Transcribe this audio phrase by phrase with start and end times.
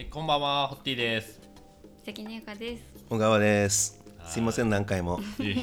[0.00, 1.40] えこんばんはホッティです。
[2.06, 2.84] 関根ゆかです。
[3.10, 4.00] 小川です。
[4.28, 5.18] すいません何回も。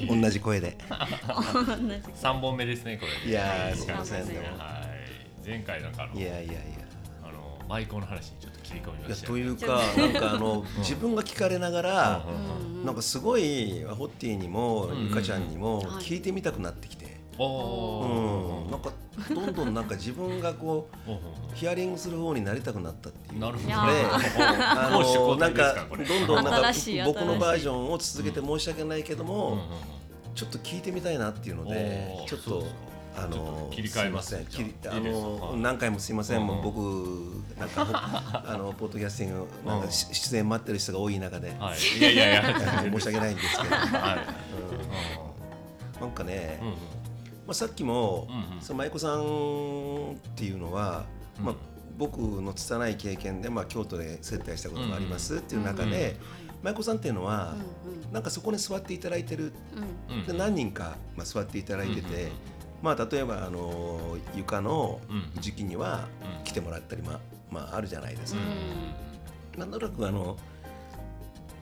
[0.10, 0.78] 同じ声で。
[2.14, 4.48] 三本目ですねこれいやすいません三でも。
[4.48, 4.58] 本。
[4.58, 4.82] は
[5.46, 5.48] い。
[5.48, 6.62] 前回なんかあのいやいやいや。
[7.24, 9.42] あのマイコの話にちょっと切り込みいやましたよね。
[9.42, 12.32] というかなんかあの自分が聞かれながらう
[12.82, 12.86] ん。
[12.86, 15.06] なんかすごいホッティにもうん。
[15.06, 16.04] ゆかちゃんにもはい。
[16.04, 17.06] 聞いてみたくなってきて。
[17.40, 18.70] うん。
[18.70, 18.92] なんか
[19.34, 21.56] どんどんなんか自分がこう。
[21.56, 23.40] ヒアリングする方になりたくなったっていう。
[23.40, 23.68] なるほど。
[23.68, 24.06] いやで、
[24.44, 29.60] あのなんかどんどんなんか僕のバージョンを続けて申し訳ないけどうんうんもうん
[30.36, 32.66] ちょっと聞いてみたいなっていうのおでーちょっと
[33.16, 34.74] あのと切り替えますすいません。
[34.82, 35.00] じゃあ。
[35.00, 35.60] のはい。
[35.60, 37.94] 何回もすいません、うんもう僕なんかほ
[38.52, 42.00] あのポッドキャスティングなんかし出演待ってる人が多い中で、はい。
[42.00, 42.92] いやいやいや。
[42.92, 43.92] 申し訳ないんですけど、はい。
[45.96, 46.02] うん。
[46.02, 46.76] なんかね、うんうん
[47.46, 48.62] まあ、さっきも、うんうん。
[48.62, 51.06] その舞妓さんっていうのは、
[51.40, 51.58] まあうん、
[51.98, 56.18] 僕の拙い経験で、まあ、京都で接待したことがありますっていう中うんうんで、
[56.64, 57.56] 舞妓さんっていうのは、
[58.12, 59.44] うなんかそこに座っていただいてる。
[59.44, 59.48] ん
[60.10, 60.26] うんうん。
[60.26, 62.32] で何人か、まあ、座っていただいてて、うんうんうん。
[62.82, 65.42] まあ、例えばあの床のうん。
[65.42, 66.08] 時期には
[66.40, 66.44] うん。
[66.44, 67.20] 来てもらったり、まあ
[67.52, 68.40] まあ、あるじゃないですか。
[69.56, 70.38] うなんとなくあの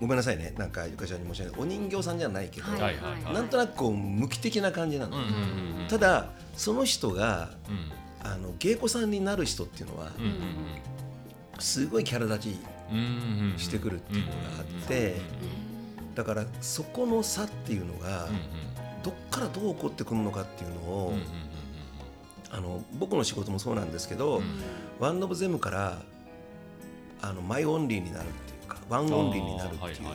[0.02, 0.53] ごめんなさいね。
[0.58, 3.23] なんかゆかちゃんに申し訳ないお人形さんじゃないけど、はいはいはい。
[3.23, 5.88] はいなんとなくこう無機的な感じなの、うんうんうんうん。
[5.88, 8.03] ただその人がうん。
[8.25, 10.33] あの芸妓さんになる人っていうのは、うんうん
[11.59, 12.58] すごいキャラ立ち
[12.91, 15.21] うんうんうんしてくるっていうのがあって
[16.16, 18.27] だからそこの差っていうのが、
[19.03, 21.27] どっからどう起こってくるのかっていうのを、うんうんうん
[22.52, 24.44] あの僕の仕事もそうなんですけど、うん。
[25.00, 26.02] one of them から
[27.21, 28.53] あの my only になるっていう。
[28.53, 28.53] か
[28.89, 30.08] one only になるっていう、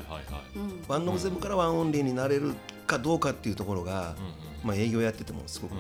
[0.89, 2.55] one of them から one only になれる
[2.87, 4.33] かどうかっていうところが、うんうん。
[4.65, 5.79] まあ、営業やっててもすごく、うん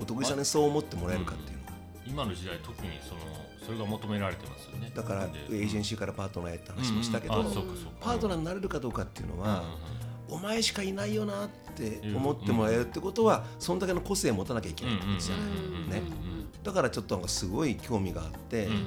[0.00, 1.72] お得意さんにそう思ってもらえるかっていうのが、
[2.06, 3.20] 今の時代特にその
[3.64, 4.90] それが求められてますよね。
[4.94, 7.34] だからでエージェンシーからパートナーやって話もしたけど、
[8.00, 9.62] パートナーになれるかどうかっていうのは、
[10.28, 15.42] うお前しかいないよなって思ってもらえるってことは、そんだけの個性を持たなきゃいけないってことですよね。
[15.42, 16.02] うんね。
[16.62, 18.80] だからちょっとなんかすごい興味があって、んうんうん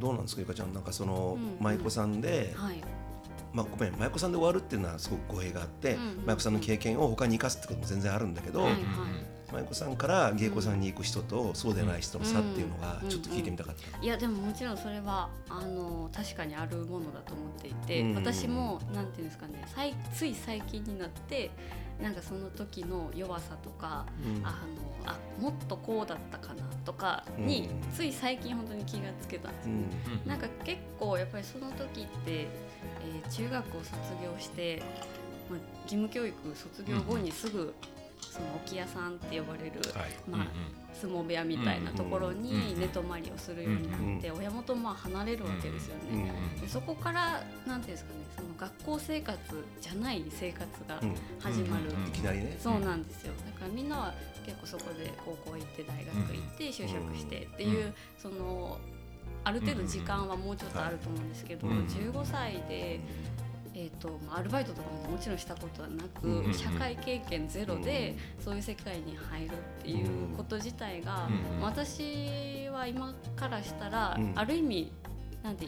[0.00, 0.72] どうなんですかゆかちゃん。
[0.72, 1.64] なんかそのうん。
[1.64, 2.82] 舞妓さんで、はい。
[3.52, 6.26] まあごめん舞妓さんで終わるっていうのはすごく語弊があって、うん。
[6.26, 8.82] 舞妓さんの経験を他に生かすってことも全然あるんだけど、はいはい
[9.54, 13.08] 舞妓さんから芸妓さんに行く人とそうでない人の差っていうのがうん。
[13.08, 14.04] ちょっと聞いてみたかった。
[14.04, 18.14] いやでももちろんそれはあの確かにあるものだと思っていて、うん。
[18.16, 21.50] 私もなんていうんですかねさいつい最近になって
[22.02, 24.44] なんかその時の弱さとか、うん。
[24.44, 27.92] あのあもっとこうだったかなとかに、うん。
[27.92, 29.82] つい最近本当に気がつけたんですよね。
[30.06, 30.12] うん。
[30.22, 30.28] うん。
[30.28, 34.82] なんか結構やっぱりその時って、えー中学を卒業して、
[35.50, 37.74] まあ、義務教育卒業後にすぐ、
[38.34, 40.10] その置屋さんって呼ばれる、はい。
[40.28, 40.46] まあ、
[40.92, 46.32] 相撲部屋みたいなところに寝泊まりをするようになって、親元もまあ離れるわけですよね。
[46.60, 49.38] でそこからなんていうんですかねその学校生活
[49.80, 51.14] じゃない生活がうん。
[51.38, 52.56] 始まる、うんいきなりね。
[52.58, 53.32] そうなんですよ。
[53.46, 54.14] だからみんなは
[54.44, 58.78] 結構そこで高校行って大学行って就職してっていう、うんその
[59.42, 61.84] ある程度時間はもうちょっとあると思うんですけど、うん。
[61.84, 62.98] 15歳で、
[63.76, 74.32] えーとまあアルバイトとかももちろんしたことはなく、うん社会経験ゼロでそういう世界に入るっていうこと自体が、うん私は今からしたら、うん。
[74.34, 74.92] ある意味
[75.42, 75.66] なんて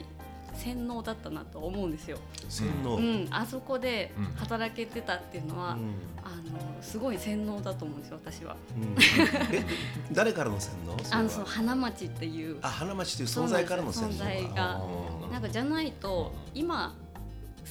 [0.53, 2.17] 洗脳だったなと思うんですよ。
[2.49, 2.95] 洗脳。
[2.95, 3.25] ううん。
[3.25, 4.25] ん、あそこでうん。
[4.35, 8.55] 働けてたっていうのは、あのすごい洗脳だと思うんですよ私は。
[8.75, 8.95] うん。
[9.53, 9.65] え
[10.11, 10.97] 誰からの洗脳？
[11.11, 12.57] あのその花町っていう。
[12.61, 14.13] あ花町という存在からの洗脳。
[14.13, 14.81] 存在が。
[14.81, 16.95] うんなんかじゃないと今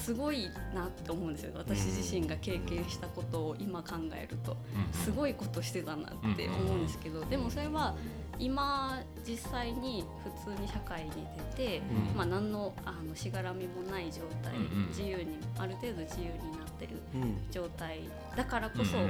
[0.03, 1.53] すごいなって思うんですよ。
[1.57, 4.57] 私自身が経験したことを今考えると。
[4.93, 7.25] すごいことしてたなって思うんですけど。
[7.25, 7.95] でもそれは
[8.39, 10.05] 今実際に
[10.45, 11.11] 普通に社会に
[11.57, 12.17] 出て、うん。
[12.17, 14.53] まあ、何のあのしがらみもない状態、
[14.89, 17.37] 自由にある程度自由になってるうん。
[17.51, 18.01] 状態
[18.37, 19.03] だからこそ、あ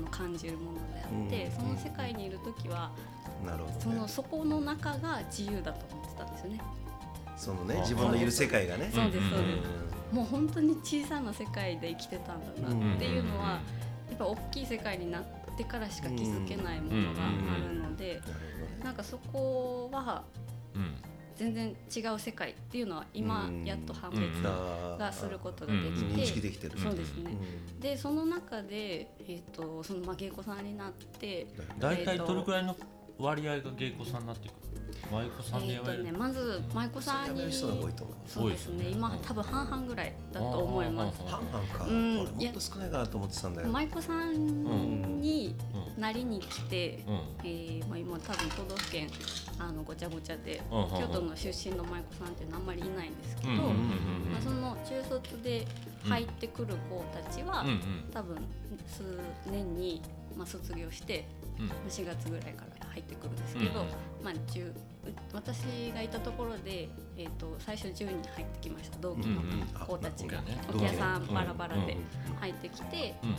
[0.00, 2.92] の感じるものであって、うんその世界にいる時は
[3.44, 4.00] なるほそどね。
[4.00, 6.60] のそこの中が自由だと思ってたんですよね。
[7.36, 8.90] そのね自分のいる世界がね。
[8.94, 9.46] そうですそううん。
[9.46, 13.60] ですもう本当に小さな世界で生きてたんだなっていうのは、
[14.08, 15.24] やっぱ大きい世界になっ
[15.56, 18.20] てからしか気づけないものがあるので、
[18.84, 20.22] なんかそこは
[20.74, 20.94] うん
[21.36, 23.64] 全然違う世界っていうのは今うん。
[23.64, 26.14] やっと判別がすることができうん。
[26.14, 26.78] て、認識できてる。
[26.78, 27.32] そうですね。
[27.32, 27.80] うん。
[27.80, 31.48] でその中で、えー、とそのまあ芸妓さんになって
[31.80, 32.76] 大体どれくらいの
[33.18, 34.83] 割合が芸妓さんになってくる
[35.14, 35.90] 舞妓さんでえーと。
[35.90, 38.88] やめる、ねまず舞妓さんにそうですね。
[38.88, 41.22] 今うん多分半々ぐらいだと思います。
[41.26, 45.54] 半々か、うん俺もっと少ないかなと思ってたんだよ、舞妓さんに
[45.96, 47.14] うんなりに来て、うん。
[47.44, 49.08] えーまあ、今多分都道府県
[49.58, 55.66] あのごちゃごちゃで、うん京都の出身の舞妓さんっていうのはあんまりいないんですけど、まあ、その中卒で
[56.04, 57.80] 入ってくる子たちは、うんうん
[58.12, 58.36] 多分
[58.86, 59.02] 数
[59.50, 60.02] 年に、
[60.36, 61.26] まあ、卒業して
[61.58, 61.68] うん。
[61.88, 63.86] 4月ぐらいから入ってくるんですけど、うん
[64.24, 64.72] まあ、10
[65.32, 68.98] 私がいたところで、えー、と最初10人入ってきました。
[68.98, 70.42] 同期のうんうん子たちが、あ
[70.74, 71.32] お客さ同期ね。
[71.32, 71.96] んバラバラで
[72.30, 73.34] うん入ってきて、うん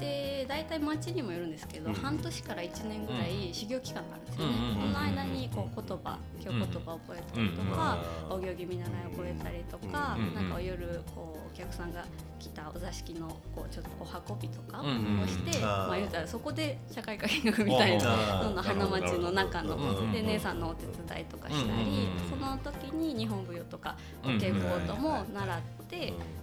[0.00, 1.94] で大体町にもよるんですけど、うん。
[1.94, 7.98] 半年から1年ぐらい修行期間があるんですよね、うんうんその間にこう言葉今日言葉を覚えたりとか、
[8.30, 12.04] うんお行儀見習いを覚えたりとか、うんなんかお夜こうお客さんが
[12.38, 14.84] 来たお座敷のこうちょっとお運びとかを
[15.26, 25.81] して、うんまあ言うたらそこで社会科見学みたいなの花街の中ので姉さんのお手伝いとかしたり、その時に日本舞踊とかお稽古事も習って、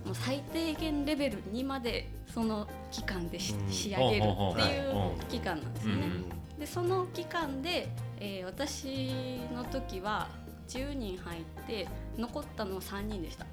[0.06, 3.72] もう最低限レベルにまでその期間でしうん。
[3.72, 4.24] 仕上げるってい
[4.92, 6.04] ほう期間なんですよね。
[6.60, 10.28] でその期間で、えー私の時は
[10.68, 11.88] 10人入って
[12.18, 13.46] 残ったのは3人でした。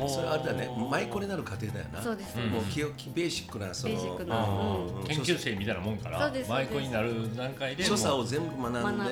[0.00, 0.04] う。
[0.04, 0.68] んそれあれだね。
[0.90, 2.00] 舞妓になる過程だよな。
[2.02, 4.86] そうです、うんもう基本ベーシックなそのベーシックなあうん。
[5.00, 9.10] ー研究生みたいなもんから舞妓になる段階で所作を全部学んで、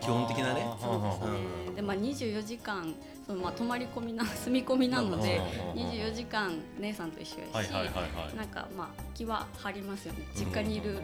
[0.00, 0.66] 基本的なね。
[0.80, 1.76] そうですね。
[1.76, 2.94] でまあ24時間
[3.30, 5.40] そのまあ泊まり込みな住み込みなので
[5.76, 6.50] うん24時間
[6.80, 7.70] 姉さんと一緒やし、
[8.34, 10.26] なんかまあ気は張りますよね。
[10.34, 10.98] 実家にいる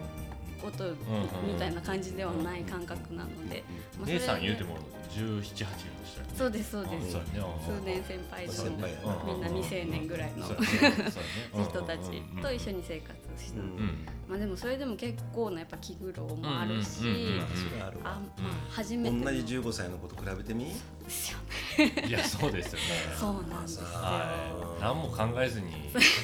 [0.61, 0.97] ことん
[1.47, 3.63] みたいな感じではない感覚なので、
[4.05, 4.75] 姉さん言うても
[5.15, 6.33] 17、8でしたよね。
[6.35, 7.11] そうですそうです。
[7.13, 7.21] 数
[7.85, 10.47] 年先輩先輩やのみんな未成年ぐらいの
[11.63, 13.61] 人たちと一緒に生活した。
[14.27, 16.99] まあでもそれでも結構なやっぱ気苦労もあるし
[18.03, 18.19] あまあ
[18.69, 19.23] 初めての。
[19.25, 20.65] 同じ15歳の子と比べてみ？
[20.65, 21.37] ですよ
[22.07, 22.85] いやそうですよね。
[23.17, 23.85] そうなんですよ。
[23.85, 24.81] はい。
[24.81, 25.71] 何も考えずに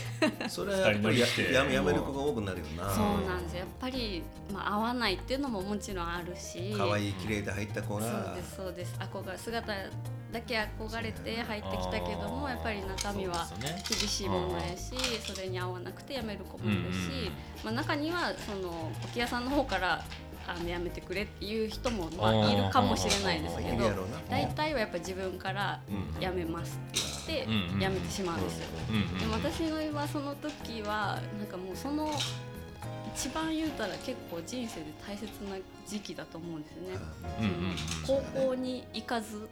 [0.49, 2.93] それはやっぱりややめやめる子が多くなるよな。
[2.93, 3.59] そうなんですよ。
[3.59, 6.73] やっぱり、まあ、合わないっていうのももちろんあるし。
[6.75, 8.93] 可愛い綺麗で入った子そうがですそうです。
[8.99, 9.73] 憧れ姿
[10.33, 13.47] だけ憧れて入ってきたけどもやっぱり中身は
[13.87, 17.31] 厳しいものやしそれに合わなくて辞める子もいるし、
[17.63, 20.03] まあ、中にはその置屋さんの方から
[20.45, 23.89] あの辞めてくれっていう人もまあいるかもしれないですけど
[24.29, 26.79] 大体はやっぱ自分からうん辞めます
[27.23, 28.67] って言って辞めてしまうんですよ。
[29.19, 32.11] でも私のはその時はなんかもうその
[33.15, 35.55] 一番言うたら結構人生で大切な
[35.87, 36.97] 時期だと思うんですよね。
[38.05, 39.47] 高校に行かず。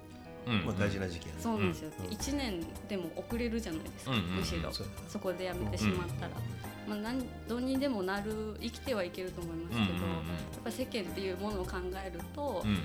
[0.47, 1.39] うんまあ大事な時期やね。
[1.39, 4.71] そうなんですよ、うん1年でも遅れるじゃないですか、むしろ。
[5.07, 6.31] そこで辞めてしまったら、
[6.91, 10.27] まあ、何どうにでもなる生きてはいけると思いますけど、うんうんうん。
[10.27, 12.77] やっぱ世間っていうものを考えると、うんうん。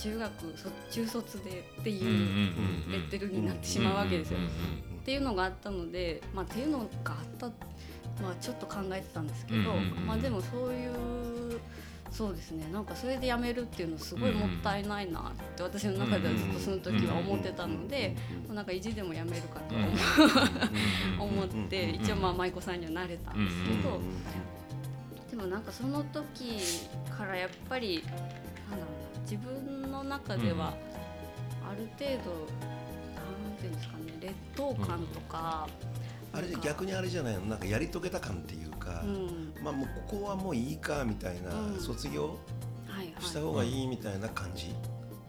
[0.00, 4.38] その中学そ中卒でっていううんレッテルになってしまうわけですよ。
[4.38, 7.46] っていうのがあったので、まあ、っていうのがあった、
[8.22, 9.74] まあ、ちょっと考えてたんですけど、
[10.06, 11.60] まあ、でもそういう
[12.14, 12.64] そうですね。
[12.72, 15.22] なんかそれで辞めるっていうのすごいもったいないなっ
[15.56, 18.14] て私の中ではずっとその時は思ってたので、
[18.48, 24.00] なんか意地でも辞めるかと思思って一応まあ舞妓さんにはなれたんですけど、
[25.28, 26.60] でもなんかその時
[27.10, 28.04] からやっぱり
[28.70, 30.72] なんだろうな自分の中では
[31.68, 32.46] ある程度、
[33.16, 35.66] なんていうんですかね劣等感とか、
[36.32, 37.40] あれじゃなんか逆にあれじゃないの？
[37.46, 39.54] なんかやり遂げた感っていうか、うん。
[39.62, 41.80] まあもうここはもういいかみたいな、うん。
[41.80, 42.36] 卒業
[42.86, 43.24] はいはい。
[43.24, 44.74] した方がいいみたいな感じ、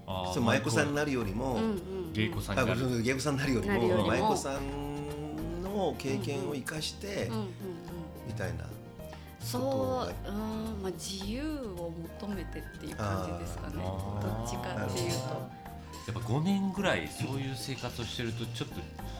[0.05, 1.71] あーそれ舞妓さんになるよりも、うんうんう
[2.09, 2.13] ん。
[2.13, 2.81] 芸妓さんあになる。
[2.81, 4.07] ごめん芸妓さんになるよりもなるよりも。
[4.09, 7.47] 舞妓さんの経験を生かして、うんうんうん。
[8.27, 8.65] みたいな。
[9.39, 11.43] そう、うん、まあ自由
[11.77, 13.75] を求めてっていう感じですかね。
[13.75, 13.81] ど
[14.43, 15.64] っちかっていうと、
[16.07, 18.75] やっぱ5年ぐらいそういう生活をしてるとちょっと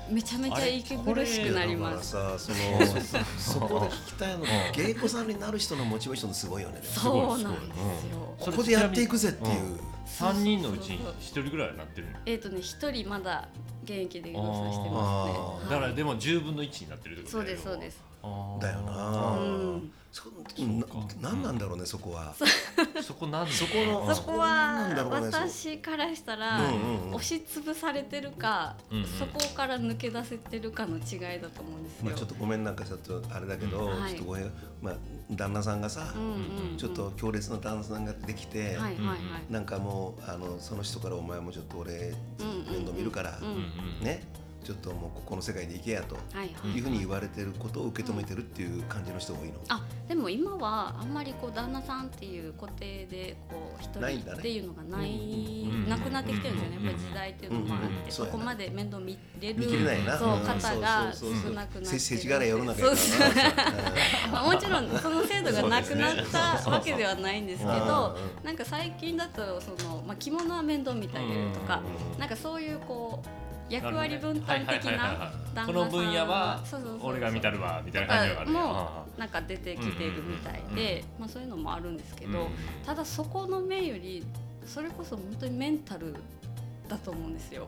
[0.10, 2.14] めちゃめちゃ息苦しくなります。
[2.14, 4.46] だからさそのそそこで聞きたいのうん。
[4.74, 8.36] 芸妓さんになる人のモチベーションってすごいよねそうなんですよ。
[8.40, 12.20] ここでやっていくぜっていう、うん3人のうちに1人ぐらいはなってるの？
[12.28, 13.50] えっ、とね一人まだ
[13.86, 15.40] 現役で労作してあますね。
[15.40, 15.52] ー。
[15.60, 18.04] はいだからでも10分の1になってるってことそうですそうです。
[18.60, 18.92] だよな。
[18.92, 19.92] あうん。
[20.16, 20.34] そそう
[20.84, 27.16] かななんなんだろうねそこは、ー そこなんそこのそこなはんだろうねそう私からしたら、うんうんうん。
[27.16, 29.06] 押しつぶされてるか、うんうん。
[29.06, 32.06] そこから抜け出せてるかの違いだと思うんですよ。
[32.06, 34.02] まあ、ちょっとごめんなんかちょっとあれだけど、うん。
[34.02, 34.14] はい。
[34.14, 34.52] ちょっとごめん、
[34.82, 34.96] まあ、
[35.32, 36.30] 旦那さんがさ、うんうん
[36.72, 36.78] うん。
[36.78, 38.78] ちょっと強烈な旦那さんができて。
[39.50, 42.14] なんかもうあのその人からお前もちょっと俺
[42.72, 43.64] 面倒見るから、うんうんうん
[44.02, 44.24] ね
[44.66, 46.48] ちょっともうここの世界で行けやとはい
[46.80, 49.54] うふうに言われてることを受け止めてるっていう感じの人が多いの。
[49.70, 58.12] あでも今はあんまりこう旦那さんっていう固定でこう一人っていうのがない、んなくなってきてるんですよね、やっぱり時代っていうのもあって、うんうんうん。
[58.12, 60.18] そこまで面倒見れる見切れないな。
[60.18, 63.72] そううん方が少なくなってせ世知辛い世の中そうそうやから
[64.32, 72.20] まあ、もちろんその制度がなくなったわけではないんですけうんどなんか最近だとその、まあ、着物は面倒見てあげるとかうん。
[72.20, 75.32] なんかそういうこう役割分担的な
[75.66, 76.62] この分野は
[77.02, 82.48] 俺が見たるわみたいな感じがあるねもなんか出てきてるみたいで、まあ、そういうのもあるんですけど、
[82.86, 84.24] ただそこの面より
[84.66, 86.14] それこそ本当にメンタル
[86.88, 87.68] だと思うんですよ。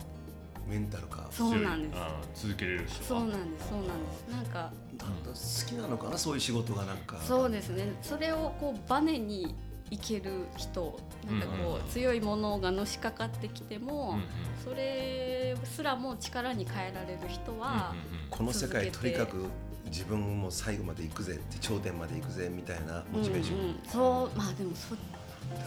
[0.67, 1.27] メンタルか。
[1.31, 1.95] そうなんで
[2.33, 2.41] す。
[2.41, 3.69] す続けれる人そうなんです。
[3.69, 4.27] そうなんです。
[4.29, 7.17] なんかなんだ好きなのかなそういう仕事がなんか。
[7.25, 7.93] そうですね。
[8.01, 9.55] それをこうバネに
[9.89, 14.19] いける人、なんかこう、強いものがのしかかってきても、
[14.63, 17.95] それすらも力に変えられる人は、
[18.29, 19.45] この世界とにかく
[19.85, 23.79] 自分も最後まで行くぜって頂点まで行くぜみたいなモチベーション、うんうん。
[23.87, 24.95] そうまあでもそ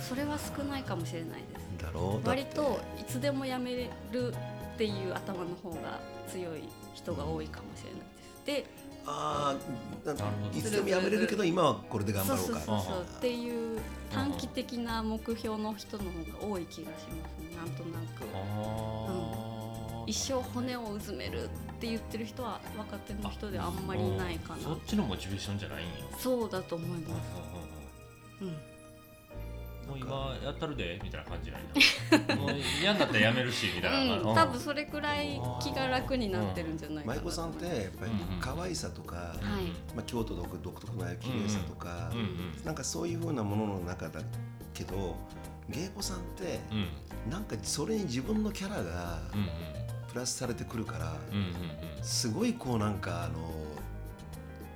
[0.06, 1.82] それは少ないかもしれないです。
[1.82, 4.34] だろう割といつでもやめる
[4.74, 5.98] っていう頭の方が
[6.28, 8.89] 強い人が多いかもしれないです。
[9.06, 12.44] ああいつでもやめれるけど今はこれでで頑張ろうか。
[12.44, 13.02] そうそうそうそう。
[13.02, 13.80] っていう
[14.12, 17.56] 短期的な目標の人の方が多い気がしますね。
[17.56, 18.24] なんとなく。
[18.34, 19.50] あー。
[20.06, 24.62] 一生骨をうずめるって言ってる人は若手の人ではあんまりいないかな。
[24.62, 25.92] そっちのモチベーションじゃないんや。
[26.18, 27.20] そうだと思います、
[28.40, 28.56] うん、
[29.90, 31.58] もう今やったるでみたいな感じな
[32.36, 34.18] もう嫌になったらやめるしみたいな。
[34.18, 37.16] うん、多分それくらい気が楽になってるんじゃないかな。
[37.16, 39.36] 舞妓さんってやっぱりうんうん可愛さとか、はい
[39.94, 42.18] まあ、京都独独特な綺麗さとか、うん。
[42.18, 42.64] うん。
[42.64, 44.20] なんかそういうふうなものの中だ
[44.72, 45.16] けど
[45.68, 46.78] 芸妓さんってうん。
[46.78, 46.88] うん
[47.28, 49.46] なんかそれに自分のキャラがうん
[50.10, 51.54] プラスされてくるから、うんうん
[52.02, 53.52] すごいこうなんかあの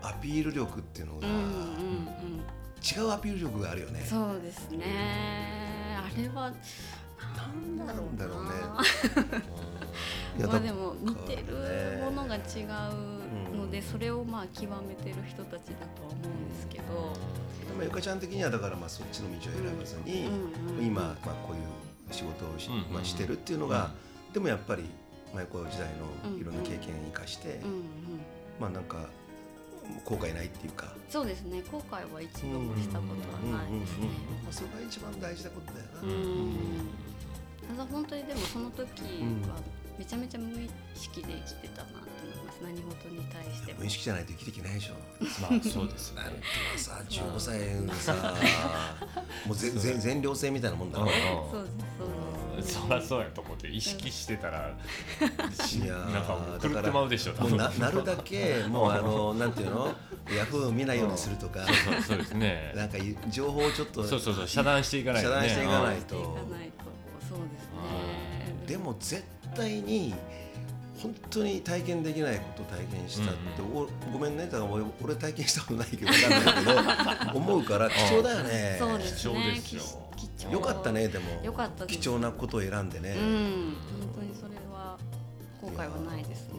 [0.03, 2.41] アピール力っていうのが、うんうんうん
[2.85, 4.05] 違うアピール力があるよね。
[4.05, 4.85] そうですね。
[5.97, 6.53] あれは
[7.35, 8.51] なんだろうだろうね。
[10.39, 13.85] やだまあでも見てるものが違うので、うん。
[13.85, 16.85] それをまあ極めてる人たちだとは思うんですけど、
[17.75, 21.63] まあゆかちゃん的にはだからまあそっちの道を選ばずに、うんうん今、まあ、こういう
[22.11, 23.93] 仕事をし,、まあ、してるっていうのが、
[24.35, 24.85] でもやっぱり
[25.33, 25.89] 舞妓時代
[26.31, 27.61] のいろんな経験を生かして、
[28.61, 29.09] まあなんか
[30.05, 30.93] 後悔ないっていうか。
[31.09, 31.63] そうですね。
[31.71, 34.09] 後悔は一度もしたことはないですね。
[34.43, 36.01] まあ、それが一番大事なことだよな。
[36.03, 36.55] うん。
[37.69, 39.57] ただ本当にでもその時は
[39.99, 42.59] めちゃめちゃ無意識で生きてたなと思います。
[42.63, 43.81] 何事に対しても。
[43.81, 44.95] 無意識じゃないと生きていけないでしょ。
[45.41, 46.23] まあ そうですね。
[46.23, 46.45] なんとか
[46.77, 48.35] さ15歳でさ
[49.47, 51.07] もうぜぜ全寮制みたいなもんだろ。
[51.07, 51.13] そ
[51.61, 52.14] うですそうです
[52.65, 54.75] そりゃそうやと思って意識してたら
[55.67, 59.95] しいやーなんかもう狂ってまうでしょもうななるだけもうあのなんていうの？
[60.37, 62.73] ヤフー見ないようにするとか、そうそうですね。
[62.75, 65.35] なんかい情報をちょっとそうそうそう遮断していかないとね。
[65.35, 66.85] 遮断していかないしていかないと
[67.29, 68.67] そうですね。
[68.67, 69.23] でも絶
[69.55, 70.15] 対に
[71.05, 74.47] 本当に体験できないことを体験したって、おごめんね。
[74.47, 76.39] だから俺俺体験したことないけど分かんな
[77.15, 78.77] いけど 思うから貴重だよね。
[78.79, 79.99] そうです貴重ねです
[80.51, 81.45] よかったねでも。
[81.45, 82.01] よかったです。
[82.01, 83.77] 貴重なことを選んでね、うん。
[84.01, 84.97] 本当にそれは
[85.61, 86.54] 後悔はないですね、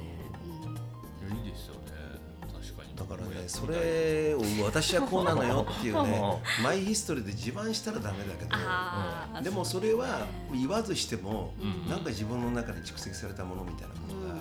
[2.95, 6.21] だからねそれを私はこうなのよっていうね
[6.63, 11.89] マイヒストリーで自慢したらダメだけどでもそれは言わずしても、うん。
[11.89, 14.35] なんか自分の中に蓄積されたものみたいなものが、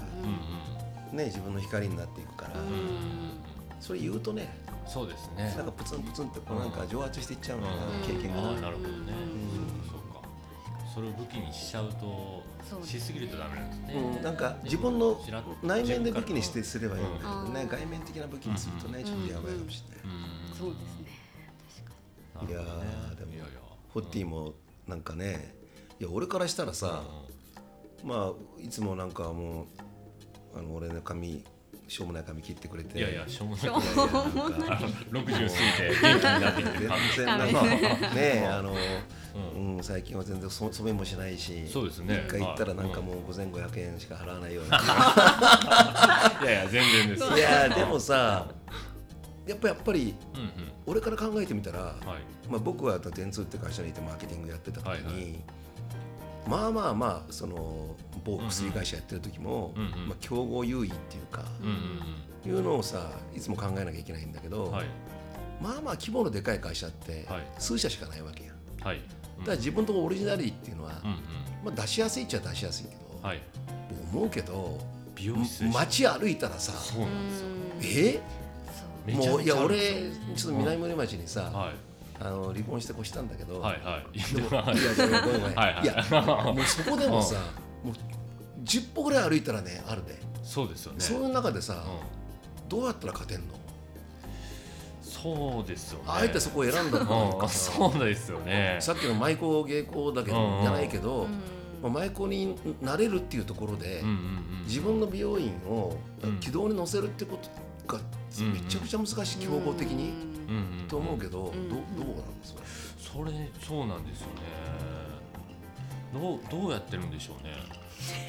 [1.13, 3.35] ね、自分の光になっていくから、うん。
[3.81, 4.57] それ言うとね
[4.87, 5.55] そうですね。
[5.57, 8.03] なんかプツンプツンってこうなんか蒸発していっちゃうのかな、うん。
[8.03, 8.71] 経験がな。
[8.71, 9.13] るほどね
[10.95, 12.45] それを武器にしちゃうと
[12.85, 13.95] しすぎるとダメなんですね。
[13.95, 15.21] うん、なんか自分の
[15.63, 17.69] 内面で武器にしてすればいいんだけどね、うん。
[17.69, 19.05] 外面的な武器にするとね、うん。
[19.05, 20.17] ちょっとやばいかもしれない、
[20.51, 20.57] うん。
[20.57, 21.11] そうですね
[22.35, 22.61] 確かいや
[23.17, 23.47] でもいやいや。
[23.93, 24.55] ホッティも
[24.87, 25.57] なんかね
[25.99, 27.03] いや俺からしたらさ、
[28.05, 31.45] まあいつもなんかもうあの俺の髪
[31.95, 32.99] しょうもない髪切ってくれて。
[32.99, 33.65] いやいやしょうもない。
[33.65, 33.97] しょういやい。
[33.97, 35.49] やなんか60過ぎて
[36.03, 38.75] 元気になってきて全然なんかねあの、
[39.55, 42.25] うん、最近は全然そ染めもしないしそうですね。
[42.27, 44.79] 一回行ったらなんかもう5500円しか払わないような。
[46.43, 48.49] いやいや全然ですいやでもさ
[49.47, 50.17] やっぱやっぱり
[50.87, 51.97] 俺から考えてみたら、はい。
[52.51, 55.45] まあ、僕は電通って会社にいてマーケティングやってた時に、はいはい
[56.47, 60.09] まあまあまあその某薬会社やってる時も、うんうん。
[60.09, 61.75] まあ、競合優位っていうか、うんうん
[62.47, 64.87] いうのをさいつも考えなきゃいけないんだけど、うんはい。
[65.63, 67.43] まあまあ規模のでかい会社ってはい。
[67.59, 68.87] 数社しかないわけやん。
[68.87, 69.01] はい。
[69.39, 71.17] だから自分のとこオリジナリティっていうのは、うんうん
[71.65, 73.41] まあ、出しやすいっちゃ出しやすいけど、はい。
[74.13, 74.79] 僕思うけど
[75.15, 78.21] 美容室街歩いたらさそうなんですよ。
[79.07, 79.13] え？
[79.13, 81.75] もういや俺ちょっと南森町にさ、はい
[82.21, 84.35] あの離婚して越したんだけど、はいはい。
[84.35, 85.57] でもはい いやいやいやごめんごめん。
[85.57, 85.85] はいはい。
[85.85, 87.37] いやもうそこでもさ
[87.83, 87.95] もう
[88.65, 91.01] 10歩ぐらい歩いたらねあるで、そうですよね。
[91.01, 92.69] そういう中でさ、うん。
[92.69, 93.55] どうやったら勝てんの？
[95.03, 96.05] そうですよね。
[96.09, 97.49] あえてそこを選んだのうん。
[97.49, 98.79] そうですよね。
[98.81, 100.63] さっきの舞妓芸妓だけど、うんうん。
[100.63, 101.41] じゃないけど、うん。
[101.83, 106.41] まあ、舞妓になれるっていうところで、うんうんうん自分の美容院をうん。
[106.41, 107.39] 軌道に乗せるってこ
[107.87, 108.01] とが
[108.41, 110.34] うんめちゃくちゃ難しい競合的に、うんうんうん
[110.89, 111.83] と思うけど、んどど
[112.13, 112.63] うなんですか
[112.99, 114.33] それそうなんですよね
[116.13, 117.55] どうどうやってるんでしょうね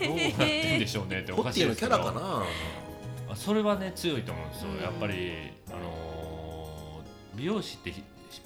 [0.07, 2.43] どうやってるんでしょうねっておかしいですけどキャラかな
[3.31, 5.31] あそれはね強いと思うんですよ、やっぱり
[5.69, 7.93] あのー美容師って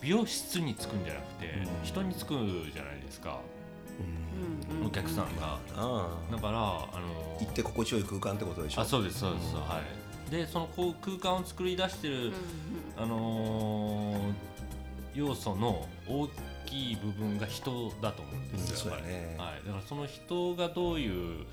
[0.01, 2.33] 美容室につくんじゃなくて、人につく
[2.73, 3.39] じゃないですか
[4.79, 6.61] うんお客さんが、ああだからあ
[6.99, 9.98] のー行って心地よい空間ってことでしょあそうですそうです、うんはい
[10.29, 12.33] でそのこう空間を作り出してる、うん
[12.97, 14.49] あのー
[15.15, 16.29] 要素の大
[16.65, 19.35] きい部分が人だと思うんですよ、うんそうやね。
[19.37, 21.45] はい、だからその人がどういう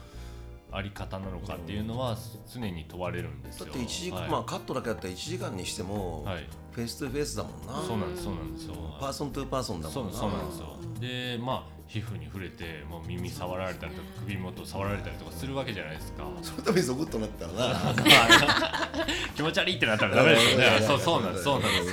[0.73, 2.17] あり方なのかっていうのは
[2.53, 3.67] 常に問われるんですよ。
[3.67, 4.31] だって一時間、はい。
[4.31, 8.75] まあカットだけだったら1時間にしても、はい、 face to face だもんな、そうなんですそうなんですよ。
[9.01, 10.67] person to person だそうんもなそうなんですよ。
[11.01, 17.95] でまあ皮膚に触れてもう耳触られたりとか首元触られたりとかするわけじゃないですか、そのためにゾクッとなったらな。
[19.37, 20.67] 気持ち悪いってなったらダメですよね。
[20.87, 21.45] そうそうなんです。
[21.45, 21.91] そうなんです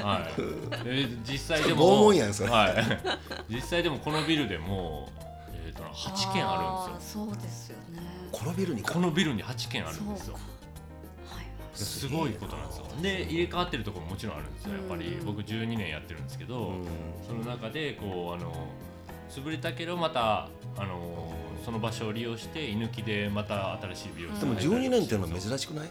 [0.00, 0.06] よ。
[0.06, 0.28] は
[0.82, 0.84] い。
[0.84, 2.50] で実際で拷も問やんそれ。
[2.50, 2.74] はい。
[3.54, 5.10] 実際でもこのビルでも
[5.52, 7.26] えーとな8軒あるんですよ。
[7.26, 8.00] そうですよね。
[8.32, 8.94] このビルにか？
[8.94, 10.38] このビルに8軒あるんですよ。
[11.74, 12.86] すごいことなんですよ。
[13.02, 14.74] で入れ替わってるところももちろんあるんですよ。
[14.74, 16.86] やっぱりうん僕12年やってるんですけど、うん。
[17.26, 18.68] その中でこうあの
[19.34, 21.32] 潰れたけどまたあの
[21.64, 25.88] その場所を利用して居抜きでまた新しい美容室でも12年っていうのは珍しくない？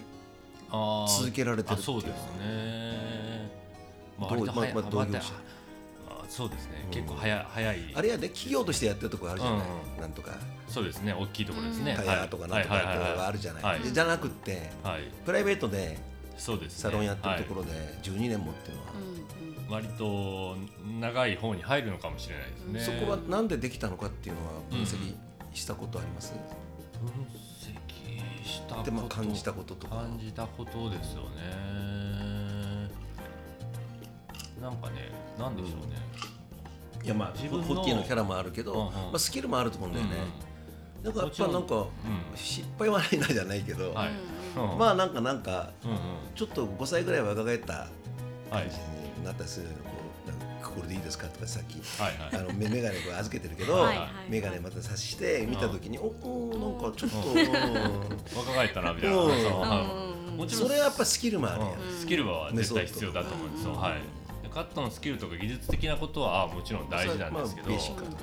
[0.70, 1.20] あー。
[1.20, 2.00] 続けられてるあっていう。
[2.00, 3.52] そうですね。
[4.20, 5.34] まあ、どうまあまあ同業者？
[6.10, 6.92] あそうですね、うん。
[6.92, 7.78] 結構早い早い。
[7.96, 9.60] あれやで企業としてやってるとこあるじゃない、
[9.98, 10.32] うなんとか。
[10.68, 11.14] そうですね。
[11.14, 13.80] 大きいところですね、タイヤとかなんとかってのがあるじゃない,、はい。
[13.80, 15.98] でじゃなくってはい、はい、プライベートで
[16.38, 16.90] そうですね。
[16.90, 17.72] サロンやってるところで
[18.04, 18.90] 12年もっていうのは、
[19.70, 20.58] 割と
[21.00, 23.00] 長い方に入るのかもしれないですね。
[23.00, 25.16] そこはなんでできたのかっていうのは分析
[25.54, 26.34] したことあります、
[27.02, 29.96] 分析したことでまあ感じたこととか。
[29.98, 31.30] 感じたことですよね。
[34.62, 35.98] なんかねなんでしょうね、
[37.04, 38.94] いやまあ自分のホッティのキャラもあるけど、うんうん。
[38.94, 40.12] まあ、スキルもあると思うんだよね、
[41.04, 41.52] なんかやっもちろん。
[41.52, 41.88] ぱなんかうん。
[42.36, 44.10] 失敗はないなじゃないけど、はい。
[44.56, 45.98] うんうんまあなんかなんかうんうん。
[46.36, 47.90] ちょっと5歳ぐらい若返ったはい
[48.54, 48.78] 感じ
[49.20, 49.74] になったりするこ
[50.26, 52.18] うなんかこれでいいですかとかさっきはい。
[52.18, 52.46] はい。
[52.46, 53.98] あの目眼鏡こう預けてるけど、はい。
[53.98, 60.38] はい眼鏡また差して見た時に、おおなんかちょっと、若返ったなみたいな、うん。
[60.38, 60.68] もちろん。
[60.68, 62.00] それはやっぱスキルもあるやん、うん。
[62.00, 63.80] スキルは絶対必要だと思うんですよ、うん。
[63.80, 63.94] はい。
[64.44, 67.70] でカットのスキルとか技術的なことはもちろん大事なんですけど、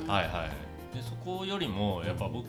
[0.06, 0.70] まあはいはい。
[0.96, 2.46] でそこよりもやっぱ僕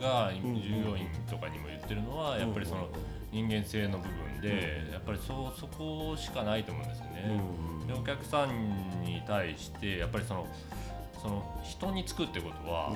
[0.00, 2.88] が従業員とかにも言ってるのはやっぱりその
[3.30, 7.40] 人間性の部分でやっぱりそうそこしかないと思うんですよね、
[7.86, 10.46] でお客さんに対してやっぱりその
[11.20, 12.92] その人につくってことは、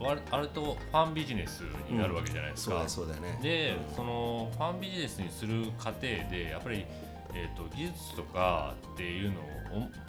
[0.00, 3.38] わあるとファンビジネスになるわけじゃないですか、そうだそうだよね。
[3.42, 6.86] で、そのファンビジネスにする過程でやっぱり、
[7.34, 9.40] えー、と技術とかっていうの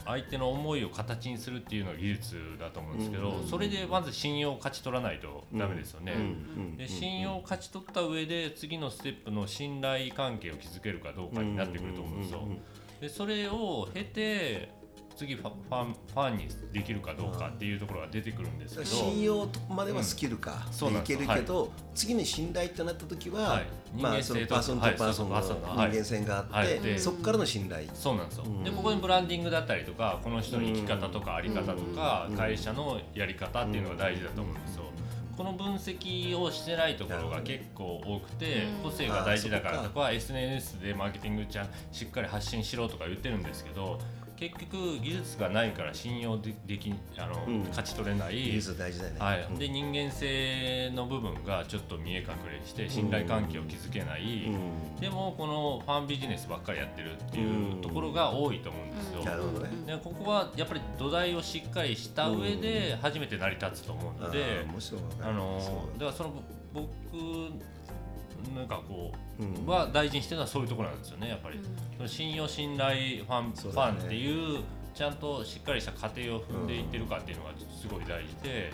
[0.04, 6.14] 相手の思いを形にするっていうのが技術だと思うんですけど、うんそれでまず信用を勝ち取らないとダメですよね。
[6.76, 12.48] で信用を勝ち取った上で次のステップの信頼関係を築けるかどうかになってくると思うんですよ。
[13.00, 14.70] でそれを経て
[15.18, 20.92] 次ファファンファンにできるかどうかっていうところが出てくるんですけど、信用まではスキルか、うん。
[20.92, 23.66] でいけるけど、次に信頼ってなった時は、はい。
[24.00, 26.80] まあその人間性とパーソンとパーソンの人間性があって、はい。
[26.80, 28.62] でそこからの信頼、そうなんですよ、うん。
[28.62, 32.36] でここにブランディングだったりとかこの人の生き方とかあり方とか、うん。
[32.36, 34.84] 会社のやり方っていうのが大事だと思うんですよ。
[35.36, 38.90] この分析をしてないところが結構多くて、うん。
[38.90, 43.98] 個性が大事だからとか SNS でマーケティングちゃんしっかり発信しろとか言ってるんですけど
[44.38, 47.60] 結局技術がないから信用でできあの、うん。
[47.70, 48.36] 勝ち取れない。
[48.36, 49.20] 技術大事だよね。
[49.20, 49.42] はい。
[49.50, 49.58] うん。
[49.58, 55.00] で人間性の部分がちょっと見え隠れして信頼関係を築けない、うん。
[55.00, 59.24] でもこのファンビジネスばっかりやってるっていうところが多いと思うんですよ。
[59.24, 59.70] なるほどね。
[59.86, 66.32] でここはやっぱり土台をしっかりした上で初めて成り立つと思うのであー、面白いわかるあのだからその
[66.72, 66.88] 僕
[68.54, 69.12] なんかこ
[69.66, 71.60] うは大事にしてるのはそういうところなんですよねやっぱり、
[72.08, 74.62] 信用信頼ファン、ねァンっていう
[74.94, 78.72] ちゃんとしっかりした過程を踏んでいってるかっていうのがすごい大事で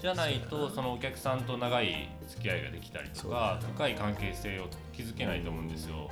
[0.00, 6.10] じゃないとそのお客さんと長い付き合いができたりとか深い関係性を築けないと思うんですよ。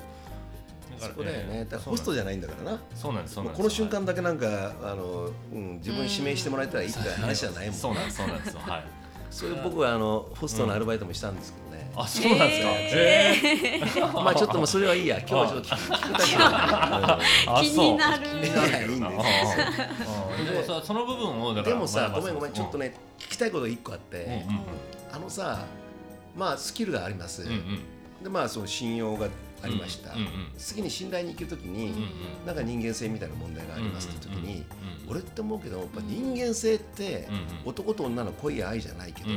[0.98, 1.64] そこだよね。
[1.64, 2.80] だホストじゃないんだからな。
[2.94, 3.34] そうなんです。
[3.34, 7.78] そうなんこの瞬間だけなんかあの、うん、自分指名してもらえたらいいって話じゃないもん、ね。
[7.78, 8.16] そうなんです。
[8.16, 8.56] そうなんです。
[8.56, 8.84] はい。
[9.30, 11.67] それ僕はあのホストのアルバイトもしたんですけどね。
[12.02, 12.70] あ、そうなんですか。
[12.72, 15.18] えー、 まあちょっともそれはいいや。
[15.26, 15.68] 今日はちょっと
[17.62, 18.26] 気になる。
[18.26, 20.44] いやいいんです。
[20.44, 24.44] でもさその部分をでもさごめんごめんちょっとね聞きたいこと一個あって、
[25.12, 25.64] あのさ
[26.36, 27.44] まあスキルがあります。
[28.22, 29.28] でまあその信用が
[29.62, 30.12] ありました、
[30.56, 31.92] 次に信頼に行けるときに、
[32.46, 34.64] なんか人間性みたいな問題がありますって時に、
[35.08, 37.28] 俺って思うけどやっぱ人間性って
[37.64, 39.36] 男と女の恋や愛じゃないけど、や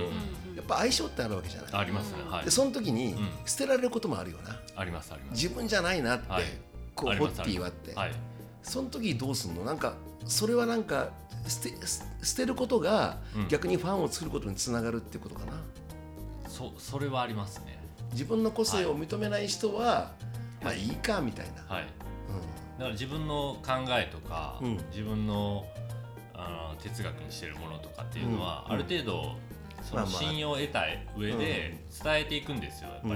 [0.61, 1.71] っぱ相性ってあるわけじゃない。
[1.73, 5.41] ありますね、はい、でその時に捨てられることもあるよな、ありますあります。
[5.41, 6.27] 自分じゃないなって、
[6.93, 7.95] こうホッティはって、
[8.63, 9.63] その時どうすんの？
[9.63, 11.09] なんかそれはなんか
[11.47, 11.73] 捨て
[12.21, 13.17] 捨てることが
[13.49, 15.53] 逆にファンを作ることにつながるっていうことかな、
[16.47, 17.80] そそれはありますね
[18.11, 20.11] 自分の個性を認めない人は、
[20.63, 21.83] まあいいかみたいな、はい。
[21.83, 21.91] うん、だ
[22.79, 25.65] から自分の考えとか、うん、自分の
[26.33, 29.35] あの哲学にしてるものとかっていうのは、うん、ある程度
[29.83, 30.85] その信用を得た
[31.17, 33.15] 上で伝えていくんですよやっぱ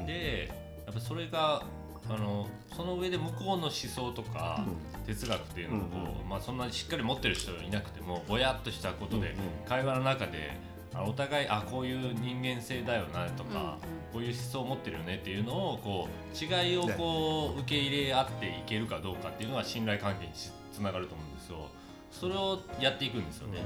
[0.00, 0.06] り。
[0.06, 0.50] で
[0.86, 1.62] やっぱそれが
[2.10, 4.64] あのその上で向こうの思想とか
[5.06, 9.34] 哲学っていうのを、まあ、そんなにしっかり持ってる人がいなくてもぼやっとしたことで
[9.66, 10.56] 会話の中で
[10.94, 13.78] お互いあこういう人間性だよなとか、
[14.12, 21.68] こういう思想を持ってるよねっていうのをこう違いをこう受け入れ合っていけるかどうかっていうのが信頼関係につながると思うんですよ。
[22.10, 23.58] それをやっていくんですよね。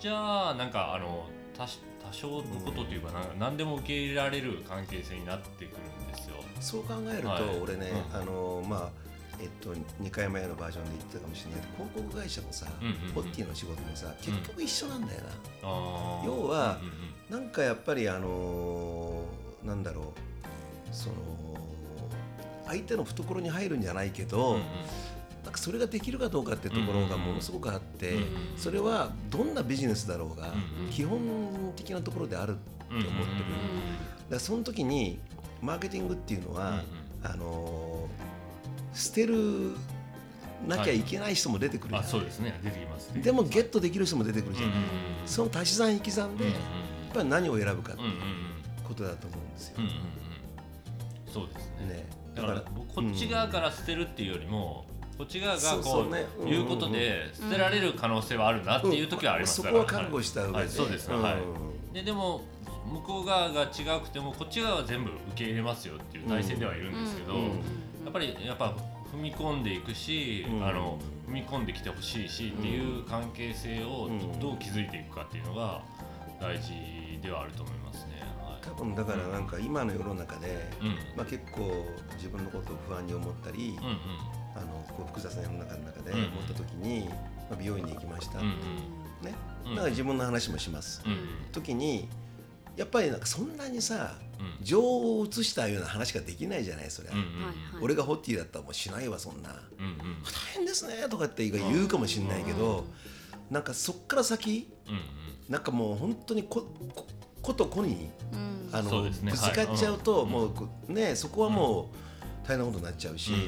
[0.00, 1.66] じゃあなんかあの多
[2.08, 6.36] 多少のことというか、うん、何でも受け入れられる関係性になってくるんですよ。
[6.60, 9.07] そう考えると、はい、俺ね、うん、あのまあ
[9.40, 9.72] えっと、
[10.02, 12.66] 2回前のバージョンで言ってたかもしれないけど広告会社もさ、
[13.14, 15.20] ポッティの仕事もさ結局一緒なんだよ
[15.62, 16.80] な、うん、要は、
[17.30, 21.14] うなんかやっぱりあのー、なんだろうその
[22.66, 24.62] 相手の懐に入るんじゃないけど、うんうん、
[25.44, 28.16] なんかそれができるかどうかってところがものすごくあって、
[28.56, 30.52] それはどんなビジネスだろうが、
[30.90, 33.24] 基本的なところであるって思ってる、だか
[34.30, 35.18] らその時に
[35.62, 36.82] マーケティングっていうのは、
[37.22, 38.37] あのー
[38.98, 39.76] 捨てる
[40.66, 42.58] なきゃいけない人も出てくるじゃそうですね。
[42.64, 44.76] 出てきます、でもゲットできる人も出てくるじゃない、
[45.24, 46.54] その足し算引き算で、やっ
[47.14, 48.10] ぱり何を選ぶかっていう
[48.82, 49.76] ことだと思うんですよ、
[51.32, 51.94] そうですね。
[51.94, 52.06] ね。
[52.34, 54.84] だからこっち側から捨てるっていうよりも、
[55.16, 61.36] こっち側がこうう、ね、いうことで捨てられる可能性はあるなっていう時はありますから、そこは覚悟した上で、はい、そうですね、は
[61.92, 61.94] い。
[61.94, 62.42] ででも
[62.86, 67.34] 向こう側が違くてもこっち側は全部受け入れますよっていう体制ではいるんですけど、
[68.04, 68.74] やっぱりやっぱ
[69.12, 74.08] 踏み込んでいくし、うん、あの踏み込んできてほしいしっていう関係性を
[74.40, 75.82] どう築いていくかっていうのが
[76.40, 76.72] 大事
[77.22, 78.18] ではあると思いますね。
[78.62, 83.98] 多分だからなんか今の世の中で、うん、まあ、結構自分のことを不安に思ったり、うんうん、
[84.54, 87.14] あのこう複雑な世の中の中で思った時に、ま
[87.52, 88.52] あ、美容院に行きました、うんうん、
[89.26, 89.34] ね、
[89.70, 91.18] だから自分の話もします、うんうん、
[91.52, 92.08] 時に
[92.76, 94.14] やっぱりなんかそんなにさ、
[94.62, 102.84] 情を移したような話ができないじゃないそれ、うんうん、俺がホッティだったらもうしないわそんな、うんうん、大変ですねとかって言うかもしれないけど、
[103.48, 105.00] うん、なんかそっから先、うんうん、
[105.48, 107.06] なんかもう本当にここ
[107.40, 111.90] ことこに、うん、あの、ね、ぶつかっちゃうと、はい、もうねそこはも
[112.44, 113.46] う大変なことになっちゃうし、うんうん、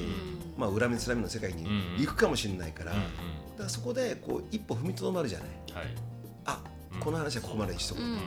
[0.56, 1.66] まあ恨みつらみの世界に
[1.98, 3.10] 行くかもしれないから、うんうん、だ
[3.58, 5.86] からそこでこう一歩踏みとどまるじゃない、はい、
[6.44, 6.62] あ
[7.00, 8.18] この話はここまでにしとこう、うんうん。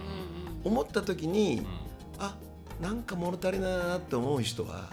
[0.64, 1.66] 思った時に、うん、
[2.20, 2.36] あ
[2.84, 4.90] なんか物足りないなって思う人は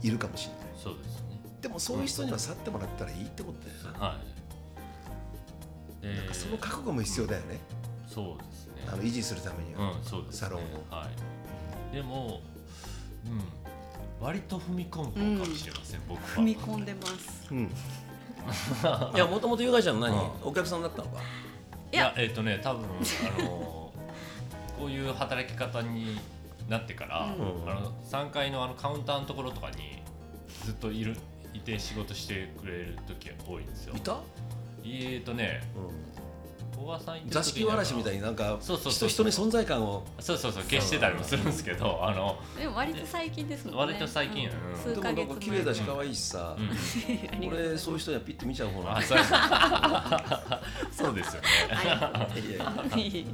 [0.00, 1.40] いるかもしれない、うん、そうですね。
[1.60, 4.16] でもそういう人には去ってもらったらいいってことだよな、はい。
[6.02, 7.58] えー、なんかその覚悟も必要だよね、
[8.08, 8.72] そうですね。
[8.86, 11.08] あの維持するためには、うんそうです、ね、サロンを、は
[11.92, 12.40] い、でも、
[13.26, 16.26] うん、割と踏み込むかもしれません、僕は。
[16.38, 17.64] 踏み込んでます、うん、
[19.14, 21.20] いやもともとヨガちゃん何、お客さんだったのか？
[21.92, 22.14] いや。
[22.16, 22.84] えっ、ー、とね多分
[23.38, 23.92] あの
[24.78, 26.18] こういう働き方に
[26.68, 27.28] なってから、う
[27.66, 30.02] ん、あの3階のあのカウンターのところとかに
[30.64, 31.16] ずっといる
[31.54, 33.94] いて仕事してくれる時が多いんですよ。
[33.96, 34.16] いた？
[34.84, 35.80] えっとね、う
[36.80, 36.82] ん、
[37.30, 40.04] 座敷わらしみたいになんかそうそうそう人に存在感を。
[40.18, 43.80] そうそうそう消してたりもするんですけどあのでも割と最近ですもんね。
[43.80, 44.54] 割と最近、うん、
[44.94, 46.70] でもなんか綺麗だし可愛いしさ、うん、
[47.48, 49.18] 俺そういう人にはピッて見ちゃう方なんそう。
[51.14, 51.48] ですよね。
[51.82, 51.86] い。
[51.86, 51.94] や
[53.06, 53.24] いや。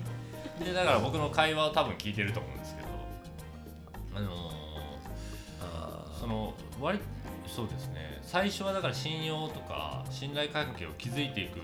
[0.58, 2.57] でだから僕の会話を多分聞いてると思うん
[4.18, 6.98] あのー、その割
[7.46, 8.18] そうですね。
[8.22, 11.60] 最初はだから信用とか信頼関係を築いていく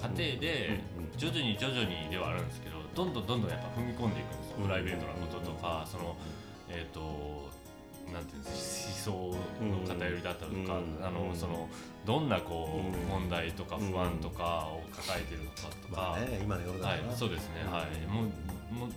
[0.00, 0.80] 過程で
[1.16, 4.56] 徐々に徐々にではあるんですけどどんどんどんどんやっぱ踏み込んでいくんですよ。
[4.62, 6.16] プライベートなこととかその
[6.70, 7.50] えっ、と
[8.12, 11.68] なんていうんです思想の偏りだったりとか、あのその
[12.06, 15.56] どんなこう、問題とか不安とかを抱えてるのか
[15.88, 18.06] とか、今の世の中はい、そうですね、はい。
[18.06, 18.24] もう
[18.74, 18.90] もう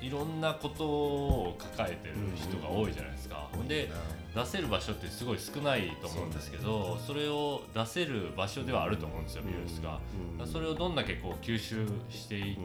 [0.00, 3.90] いろんなことを抱えてる人が多いじゃないですか、で
[4.34, 10.00] 出せる場所ってすごい少ないと思うんですけどそれを出せる場所ではあると思うんですよ美容室が、
[10.46, 12.58] それをどんだけこう吸収してい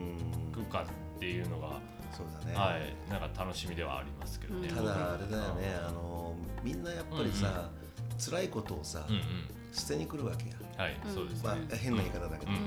[0.54, 0.86] くか
[1.17, 1.80] っていうのが、
[2.12, 4.67] そうだね、はい、なんか楽しみではありますけどね。
[4.67, 9.22] ただあれだよね、あのみんなやっぱりさ、うんうん、辛いことをさ、うんうん、
[9.72, 10.56] 捨てに来るわけや。
[10.78, 12.62] はい、そうです、ね、まあ変な言い方だけど、うんうん、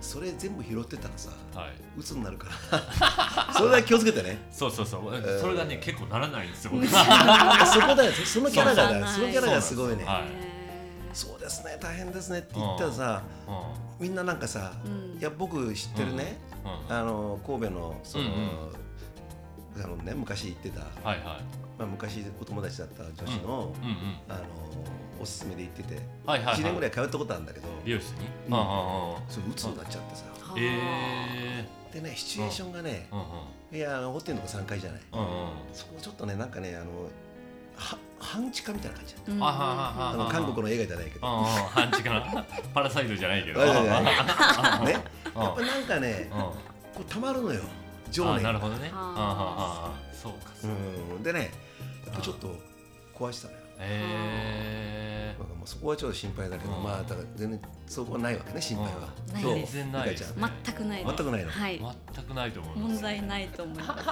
[0.00, 4.38] それ全部拾ってたらさ、はい、鬱になるから、 それだけ気をつけてね。
[4.50, 6.72] そうそうそう、えー、それがね結構ならないんですよ。
[6.76, 10.04] そこだよ、そのキャラがそのキャラがすごいね。
[10.04, 10.24] はい、
[11.12, 13.22] そうですね、大変ですねって言ったらさ、
[13.98, 14.72] みんななんかさ、
[15.18, 16.38] いや僕知ってるね、
[16.88, 18.24] あの神戸のその。
[19.82, 21.66] あのね昔行ってた、はいはい。
[21.78, 23.74] まあ、昔お友達だった女子の,、
[24.28, 24.35] あの
[25.26, 28.52] おすすめで行ってて、はいはい1年ぐらい通ったことあるんだけど美容室に、うん、
[29.28, 30.24] そう鬱になっちゃってさ、
[30.56, 31.66] え。
[31.90, 33.08] ー、でねシチュエーションがね、
[33.72, 35.00] いやホテルの3階じゃない、
[35.72, 37.10] そこちょっとねなんかねあの
[37.74, 41.26] は半地下みたいな感じだった、うん、あの韓国の映画じゃないけど。
[41.26, 43.60] 半地下な パラサイトじゃないけど。
[43.60, 43.66] ね。
[43.66, 45.02] やっ
[45.34, 46.30] ぱなんかね
[46.94, 47.62] こうたまるのよ。
[48.10, 48.90] 情念なるほどね。
[48.94, 51.22] ああそうかうん。
[51.22, 51.50] でね
[52.06, 52.54] やっぱちょっと
[53.14, 53.60] 壊したのよ。
[53.60, 59.08] へえー、そこはちょっと心配だけど、まあだから全然そこはないわけね心配は。
[59.34, 60.34] 全然ないです。
[60.64, 61.82] 全くない全くないの、はい、
[62.14, 62.92] 全くないと思います。
[62.94, 64.04] 問題ないと思います。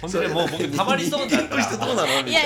[0.00, 1.76] 本当にもう僕たまりそうだったら。
[1.76, 2.40] どうなのいや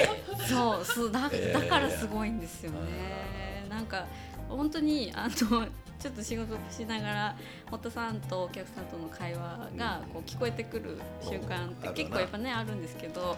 [0.48, 3.66] そうそうだだからすごいんですよね。
[3.68, 4.06] なんか
[4.48, 5.66] 本当にあの
[6.02, 7.36] ちょっと仕事しながら
[7.70, 13.36] 堀田さんとお客さんとの会話がこう聞こえてくる瞬間って結構やっぱねあるんですけど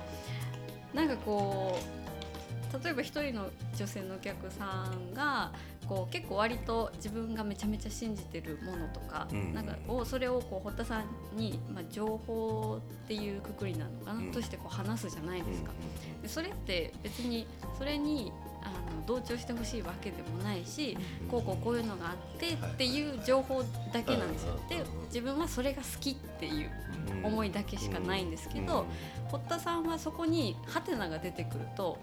[0.95, 2.04] なんかこう
[2.83, 5.53] 例えば一人の女性のお客さんが
[5.87, 15.73] こう結構割と自分がめちゃめちゃ信じてるものとか,、なんかをそれをこう堀田さんに、まあ、情報っていうくくりなのかな、としてこう話すじゃないですか。
[16.23, 18.33] でそれって別にそれに
[18.65, 20.97] あの同調してほしいわけでもないし、
[21.31, 24.59] こうこうこういうのがあってっていう情報だけなんですよ。
[24.69, 26.71] で自分はそれが好きっていう
[27.23, 28.87] 思いだけしかないんですけど、
[29.31, 31.99] 堀田さんはそこにハテナが出てくると、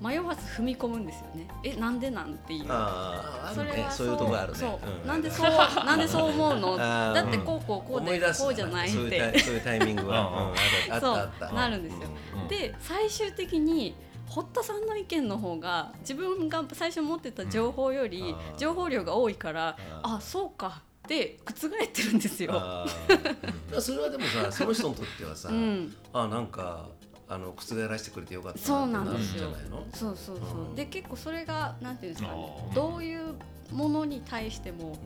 [0.00, 1.46] 迷わず踏み込むんですよね。
[1.62, 2.62] えなんでなんていう。
[2.62, 4.58] それはそういうとこあるね。
[4.58, 5.50] そう、なんでそう
[5.84, 6.76] なんでそう思うの？
[6.76, 9.38] だってこうこうこうでこうじゃないって。
[9.40, 10.52] そういうタイミングは、
[11.00, 11.54] そう。
[11.54, 12.08] なるんですよ。
[12.48, 13.94] で最終的に
[14.28, 22.52] 堀田さんの意見の方が自分が最初持ってた情報より情報量が多いからあそうかって覆ってるんですよ。
[23.78, 26.88] それはでもさその人にとってはさ、うん、あなんか
[27.28, 29.50] あの覆らせてくれてよかったそうなんですよ。
[29.92, 30.58] そうそうそう。
[30.60, 33.34] うん、で結構それがなんていうんですかね、どういう
[33.72, 34.96] ものに対しても、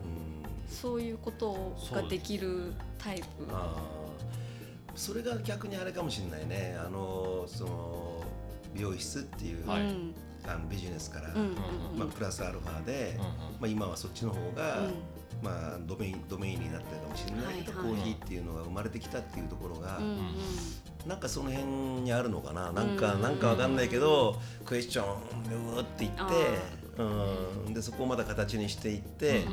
[0.69, 3.25] そういうことができるタイプ。
[4.95, 6.77] それが逆にあれかもしれないね。
[6.79, 8.08] あのその
[8.73, 9.81] 美容室っていう、はい、
[10.47, 11.29] あのビジネスから、
[11.97, 13.19] まあ、プラスアルファで、
[13.59, 14.87] まあ、今はそっちの方が、
[15.41, 19.99] まあ、ドメインドメインになってるかもしれないけど、コーヒーっていうのが生まれてきたっていうところが、
[21.07, 21.67] なんかその辺
[22.01, 22.71] にあるのかな？
[22.71, 26.23] なんか、なんかわかんないけど、クエスチョンうーって言って
[26.99, 29.45] うん、でそこをまた形にしていって、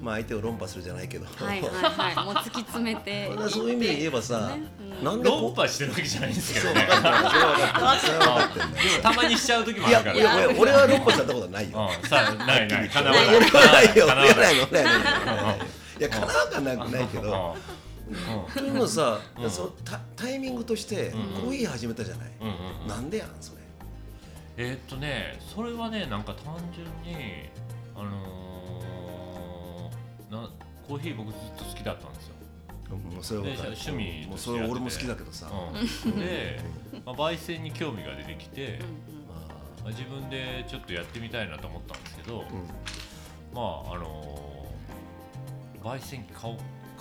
[0.00, 3.28] まあ、相手を論破するじゃないけど、はいはいはい、 もう突き詰めて。
[3.50, 4.56] そういう意味で言えばさ、
[5.02, 10.14] なんで論破してるわけじゃないんですけど、ね、そう分かってるそれは分かってるでもたまにしちゃう時もあるから。
[10.14, 12.88] いや俺は論破されたことないよ、うん、さないない。
[12.88, 13.36] かな わない。
[13.36, 14.56] 俺はないよない。
[14.58, 14.92] よ俺は
[15.42, 15.58] ない。
[15.98, 17.56] いやかなわかんなくないけど。
[18.54, 21.10] というのさ、そのタタイミングとして
[21.40, 22.30] コーヒー始めたじゃない、
[22.86, 23.61] なんでやんそれ
[24.62, 27.50] えー、っとねそれはねなんか単純に
[27.96, 30.48] あのー、な
[30.86, 32.34] コーヒー僕ずっと好きだったんですよ。
[32.90, 35.48] もうそれは趣味もうそれ俺も好きだけどさ、
[36.04, 36.60] うん、で、
[37.06, 38.80] まあ、焙煎に興味が出てきて、
[39.82, 42.44] まあ、自分でちょっとやってみたいなと思ったんですけど、うん、
[43.54, 46.58] まああのー、焙煎機買おう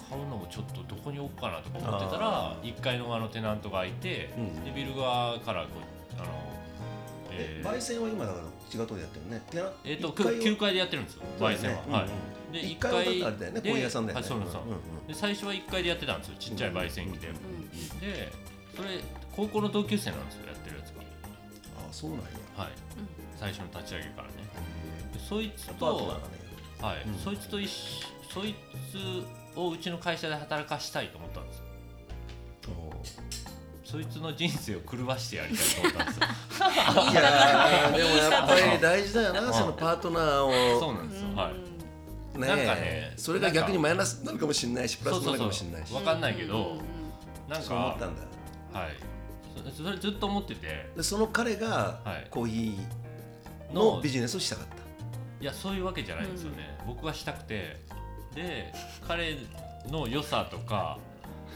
[0.09, 5.69] 買うのをちょっとどこに置くかなとか思ってたら1階のあのテナントがいて、うん、でビル側からこ
[6.17, 6.60] うあの
[7.31, 9.41] えー、焙煎は今だから違うところでやってるね。
[9.83, 12.05] えっ、ー、と9階でやってるんですよ焙煎は、は
[12.51, 14.41] い、で1階屋さんだよね、うそう、
[15.07, 17.33] で最初は1階でやってたんですよちっちゃい焙煎機で、で
[18.75, 18.89] それ
[19.35, 21.01] 高校の同級生なんですよやってるやつが。
[21.91, 22.25] そうなんや。
[22.55, 22.69] はい。
[23.37, 24.33] 最初の立ち上げからね。
[25.13, 26.19] でそいつと、
[26.79, 27.07] はい。
[27.07, 27.15] うん。
[27.15, 28.55] そいつと一緒そい
[28.89, 31.65] つをうちの会社で働かしたいと思ったんですよ
[33.91, 36.25] そいつの人生を狂わしてやりたいと思ったんですよ。
[37.11, 40.79] いやーでもやっぱり大事だよなそのパートナーを。
[40.79, 42.39] そうなんですよ、はい。
[42.39, 45.93] ねなんかねそれが逆にマイナスになるかもしれないしプラスになるかもしれないし。
[45.93, 48.21] わかんないけどうなんそう思かったんだ。
[48.79, 48.91] はい。
[49.75, 50.89] そそれずっと思ってて。
[50.95, 52.27] でその彼がはい。
[52.31, 54.75] コーヒーののビジネスをしたかった。
[55.41, 57.81] いやそういうわけじゃないんですよね、僕がしたくて。
[58.35, 58.71] で
[59.05, 59.37] 彼
[59.89, 60.97] の良さとか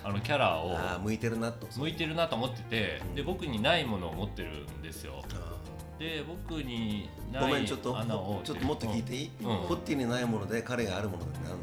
[0.07, 1.67] あのキャラをああ向いてるなと。
[1.75, 5.23] 向いてるなと思っててで僕にないものを持ってるんですよ。
[5.33, 5.55] あ
[5.97, 9.47] で僕にーないごめんちょっと穴をちょっともっと聞いていい、うん。
[9.47, 11.59] ホッティにないもので彼があるものって何なの？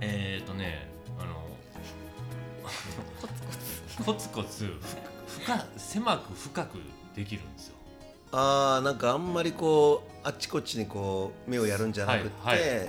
[0.00, 0.88] えっ、ー、とね
[1.20, 1.44] あの
[4.02, 4.64] コツコツ。
[5.26, 6.78] ふ深狭く深く
[7.14, 7.74] できるんですよ。
[8.32, 12.88] あーなんかあんまりこうあっちこっちにこう目をやるんじゃなくって、はいはい。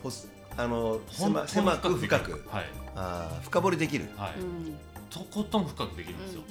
[0.00, 2.44] ほすあの狭狭く深く。
[2.48, 4.06] はいあー深掘りできる。
[4.16, 4.78] はい、うん
[5.10, 6.42] とことん深くできるんですよ、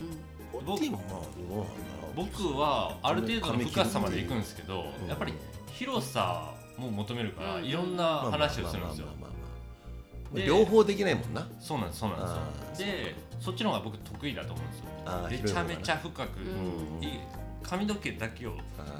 [0.51, 1.71] ホッティもまあどうなんだ
[2.15, 5.34] 僕はある程度の深さまで行くんですけどうんやっぱり
[5.73, 7.65] 広さも求めるからうん。
[7.65, 9.08] いろんな話をするんですよ。
[9.08, 9.38] まあまあまあまあま
[10.34, 17.19] あで両方できないもんなそうなんですそうなんあですよでそっちの方が僕得意だと思うんですよめちゃめちゃ深く、うんい
[17.63, 18.54] 髪の毛だけを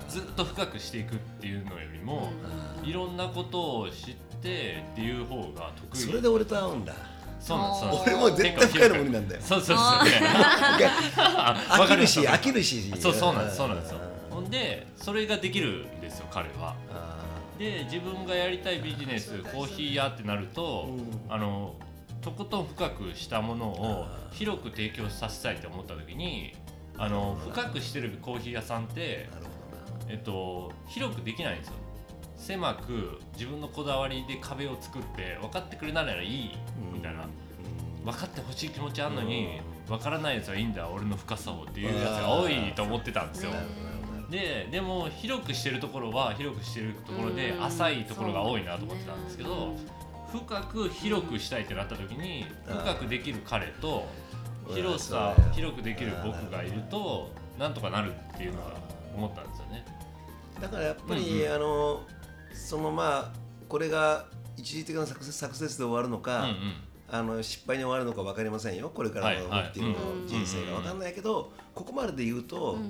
[0.08, 6.94] ずっと深くしていくっていうのよりも、あいろんなことを知ってっていう方が得意ーそれで俺と会うんだ
[7.42, 8.04] そうなんです。
[8.08, 9.42] 俺も絶対深いの無理なんだよ。
[9.42, 12.94] そうそうそう飽きるし飽きるし。
[13.00, 14.00] そうそうなんですそうなんですよ。
[14.30, 16.76] ほんでそれができるんですよ彼は。
[16.92, 17.18] あ
[17.58, 21.34] で自分がやりたいビジネスコーヒー屋ってなると、うん。
[21.34, 21.76] あの
[22.22, 26.54] とことん深くしたものを広く提供させたいと思った時に
[26.98, 29.28] あの深くしてるコーヒー屋さんって
[30.12, 31.74] えっと、広くできないんですよ
[32.42, 36.52] 狭く自分のこだわりで壁を作って分かってくれならいい
[36.94, 37.24] みたいな。
[37.24, 38.06] うん。
[38.06, 39.98] 分かってほしい気持ちあるのにうん。
[39.98, 43.52] 分からないやつはいいんだ俺の深さをっていうやつが多いと思ってたんですよ。
[44.32, 47.64] ででも広くしてるところは広くしてるところでうん。
[47.64, 49.76] 浅いところが多いなと思ってたんですけど
[50.32, 54.08] 深く広くしたいってなった時にうん深くできる彼と
[54.68, 54.76] うん。
[54.76, 58.72] 広さ広くできる僕がいるとなんとかなるっていうのが
[59.16, 59.86] 思ったんですよね。
[60.60, 61.56] だからやっぱり、うんうん。
[61.56, 62.02] あの
[62.54, 64.26] そのまあこれが
[64.58, 66.58] 一時的なサクセスサクセスで終わるのうんか、うん。
[67.14, 68.90] あの失敗に終わるのか分かりませんよ。
[68.94, 69.70] これからのはいはい。
[69.70, 70.28] っていうのうん。
[70.28, 70.78] 人生が。
[70.78, 72.82] 分かんないけど、ここまでで言うと、うん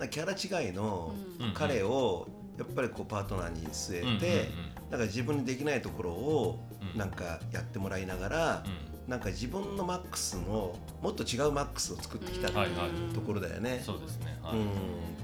[0.00, 4.48] うんキャラ違いのうん彼をやっぱりこうパートナーに据うんうんえて、
[4.90, 6.58] なんか自分にできないところを
[6.94, 6.98] うん。
[6.98, 9.10] なんかやってもらいながら、うん。
[9.10, 13.80] なんか自分のマックスのもっと違うマックスを作ってきたってはいうところだよね。
[13.84, 14.38] そうですね。
[14.42, 14.58] はい。
[14.58, 14.68] うん。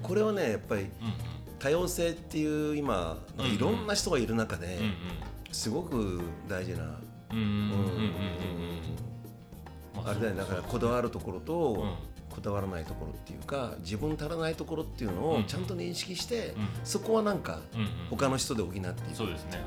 [0.03, 0.89] これはねやっぱりうん
[1.63, 4.81] 多様性っていう今いろんな人がいる中で
[5.53, 6.99] すごく大事な、
[10.05, 10.39] あれだよね。
[10.41, 11.95] だからこだわるところと、うん。
[12.35, 16.69] こだわらないところっていうか自分足らないところっていうのうんをちゃんと認識して、うん。
[16.83, 17.61] そこはなんか
[18.11, 18.93] 他の人で補っていく。
[19.15, 19.61] そうですね。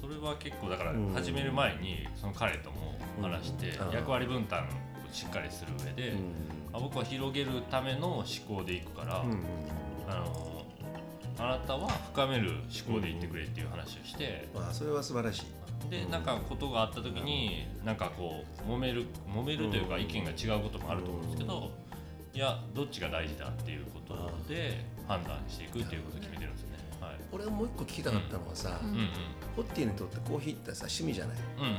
[0.00, 1.12] それは結構だからうん。
[1.14, 3.94] 始める前にその彼とも話してうん。
[3.94, 4.66] 役割分担を
[5.12, 6.16] しっかりする上で、う
[6.72, 9.42] 僕は広げるための思考でいくから、うん。
[10.10, 10.47] あの
[11.38, 12.50] あなたは深める
[12.86, 15.90] 思考でいってくれっていう話をして、まあそれは素晴らしい。
[15.90, 20.02] でなんかことがあった時になんかこう揉める揉めるというかうん。
[20.02, 21.70] 意見が違うこともあると思うんですけど、
[22.34, 24.14] いやどっちが大事だっていうこと
[24.52, 26.78] で判断していくっていうことを決めてるんですね。
[27.00, 27.14] はい。
[27.32, 28.90] 俺はもう一個聞きたかったのはさ、うん。
[28.90, 29.08] うんうん
[29.56, 31.36] ホッティにとってコーヒーってさ趣味じゃない？
[31.58, 31.76] うんうんうん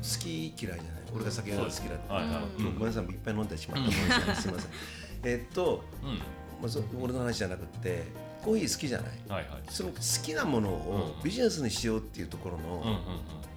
[0.00, 0.84] 好き嫌いじゃない？
[1.14, 2.34] 俺が酒が好きだって、はいはい。
[2.58, 3.90] ごめんなさいいっぱい飲んでしまった。
[3.90, 4.70] と思うんですみません。
[5.24, 6.08] えっと、うん。
[6.16, 8.04] まあ、そ俺の話じゃなくて
[8.44, 9.10] コーヒー好きじゃない？
[9.28, 9.62] はいはい。
[9.70, 11.22] その好きなものをうん。
[11.22, 13.00] ビジネスにしようっていうところの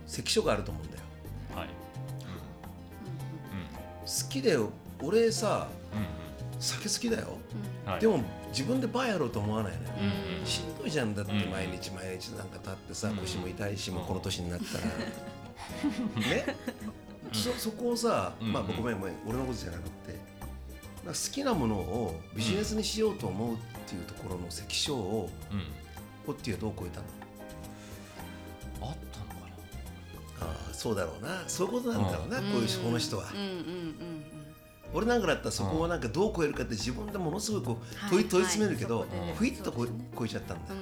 [0.07, 1.03] 関所があると思うんだよ。
[1.55, 1.69] はい。
[4.05, 4.57] 好きで
[5.01, 5.67] 俺さ
[6.59, 7.37] 酒好きだよ。
[7.99, 8.19] でも
[8.49, 10.01] 自分でバーやろうと思わないのよ、う
[10.35, 14.83] んうんしんどいじゃんだってうん毎日毎日なんか立ってさうん腰も痛いしもうこの年になったら。
[16.29, 16.45] ね？
[17.31, 17.33] うん。
[17.35, 20.19] そそこをさうんまあごめんごめん俺のことじゃなくって
[21.05, 25.63] 好きなものをビジネスにしようと思うっていうところの関所をうん。
[26.25, 27.05] ホッティはどう超えたの？
[28.89, 29.33] あったのか
[30.39, 30.47] な？
[30.47, 31.43] ああそうだろうな。
[31.47, 32.43] そういうことなんだろうな、うん。
[32.45, 34.25] こういうこの人は、うんうんうん
[34.95, 40.73] 俺なんかだったらそこをなんかどう超えるかって自分でものすごいこうはい問い問い詰めるけど、ふいっとこ超えちゃったんだ。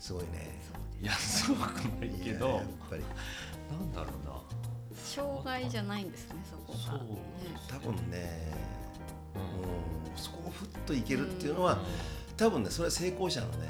[0.00, 0.58] すごいね。
[1.02, 1.60] いやそうく
[2.00, 3.02] ないけど、いややっぱり。
[3.70, 4.40] なんだろうな。
[5.04, 6.78] 障害じゃないんですねそこが。
[6.78, 7.14] そうね。
[7.68, 8.83] 多分ねうん、
[10.16, 11.78] そこをふっといけるっていうのは、
[12.36, 13.68] 多分ねそれは成功者のね、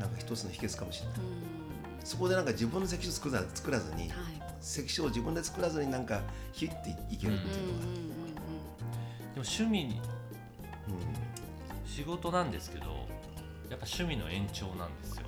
[0.00, 0.10] なん。
[0.10, 1.16] か一つの秘訣かもしれない、
[2.04, 2.44] そこでなん。
[2.44, 4.10] か自分の関所作作らずに、はい、
[4.60, 6.06] 関所を自分で作らずになん。
[6.06, 6.20] か
[6.52, 7.80] ヒュッていけるっていうのは、
[9.34, 10.00] でも趣味に、
[10.88, 12.50] うん、仕事なん。
[12.50, 12.84] ですけど
[13.70, 14.96] やっぱ趣味の延長なん。
[15.00, 15.22] ですよ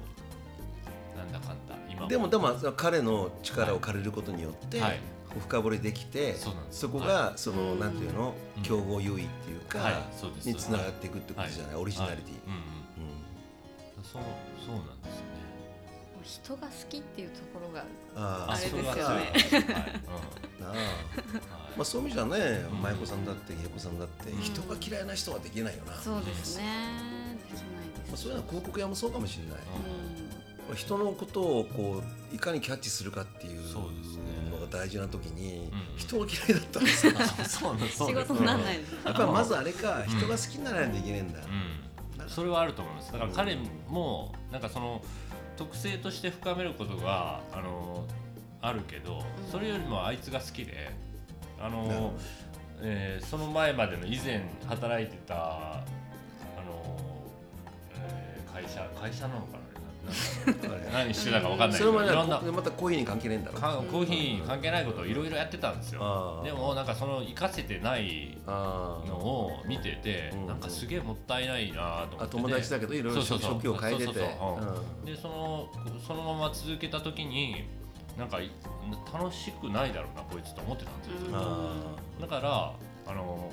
[1.17, 1.33] なん。
[1.33, 1.67] だかん。
[1.67, 5.01] だ今でもでも彼の力を借りることによって、はい、
[5.41, 6.37] 深掘りできて
[6.71, 8.35] そこがその、なんていうの？
[8.63, 10.03] 競合優位っていうか、
[10.45, 12.35] につながっていくってことじゃない、オリジナリティ、
[14.03, 14.23] そう
[14.65, 15.47] そうなんですよね。
[16.25, 17.85] 人が好きっていうところが
[18.17, 19.71] あれですよね。
[21.77, 23.99] まあそういう意味じゃね、舞子さんだって英子さん。
[23.99, 25.95] だって人が嫌いな人はできないよな。
[25.95, 26.65] そうですね。
[27.51, 27.65] できない
[27.95, 28.09] です。
[28.09, 29.59] まあそういうのは広告屋もそうかもしれない。
[30.75, 33.89] 人のことをこういかにキャッチするかっていうの
[34.67, 37.13] が大事な時に、人が嫌いだったんですよ。
[38.09, 41.41] 仕事にならないやっぱりまずあれか、人が好きにならないといけないんだ。
[42.29, 43.13] それはあると思います。
[43.13, 43.57] だから彼
[43.89, 45.03] もなんかその
[45.57, 48.05] 特性として深めることがあの
[48.61, 50.91] あるけど、それよりもあいつが好きで、
[51.61, 52.15] あの、
[52.81, 55.85] えー、その前までの以前働いてたあ
[56.67, 56.99] の、
[57.95, 59.76] えー、会社会社なのかな
[60.93, 61.93] 何してたか分かんないけど。
[61.93, 66.43] それもねまたコーヒーに関係ないんだろコーヒーに関係ないことをいろいろやってたんですよ。
[66.45, 68.53] でもなんかその生かせてないの
[69.17, 74.13] を見ててなんかすげえもったいないなと思って友達だけどいろいろ職業変えてて。
[74.13, 75.69] でその
[76.07, 77.65] そのまま続けた時に
[78.17, 78.39] なんか
[79.13, 81.39] 楽しくないだろうなこいつと思ってたんですよ。
[82.21, 82.73] だから
[83.07, 83.51] あの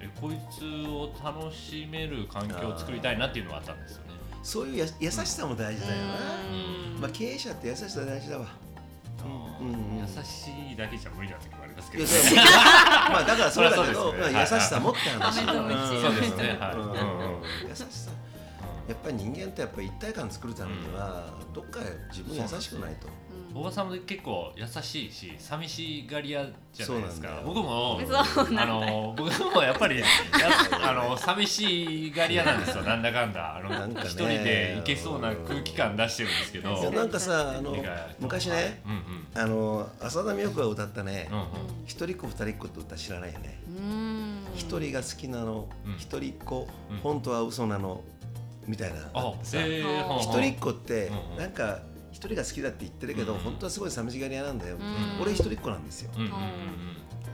[0.00, 4.09] えこいつを楽しめる環境を作りたいなっていうのがあったんですよね
[4.42, 6.14] そういうや優しさも大事だよな、
[7.00, 8.46] まあ、経営者って優しさ大事だわ、
[9.60, 15.52] うん、優しいだけじゃ無理な時もありますけど、まあだからそうだけど、優しさもって話、そ
[16.10, 16.58] うですね、
[17.68, 18.10] 優しさ。
[18.88, 21.80] やっぱり人間ってやっぱり一体感作るためには、どっか
[22.10, 23.06] 自分優しくないと。
[23.54, 27.42] おばさんも結構優しいし寂しがり屋じゃないですか。
[27.44, 30.02] 僕もあの僕もやっぱり
[30.82, 32.82] あの寂しがり屋なんですよ。
[32.84, 33.56] なんだかんだ。
[33.56, 36.90] あのなんか、ね、一人でいけそうな空気感出してるんですけど。
[36.90, 37.76] なんかさあの
[38.20, 41.28] 昔ね、うんうん、あの浅田美代子が歌ったね
[41.86, 43.58] 「一人っ子二人っ子」って歌知らないよね。
[44.54, 46.68] 一人が好きなの一人っ子
[47.02, 48.02] 本当は嘘なの
[48.66, 49.10] みたいな
[49.42, 51.80] 一人っ子ってなんか
[52.20, 54.76] 一人が好きだって言ってるけど、本当はすごい寂しがり屋なんだよ、
[55.22, 56.10] 俺一人っ子なんですよ、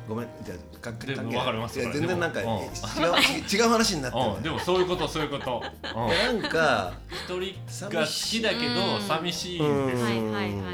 [0.08, 1.26] ごめんじゃあ関係ない。
[1.72, 2.46] 全然なんか違う
[3.52, 10.72] 違う話になってる、でもそういうことそういうこと、なんか一人が好きだけど寂しいんですよ、はいはいはいは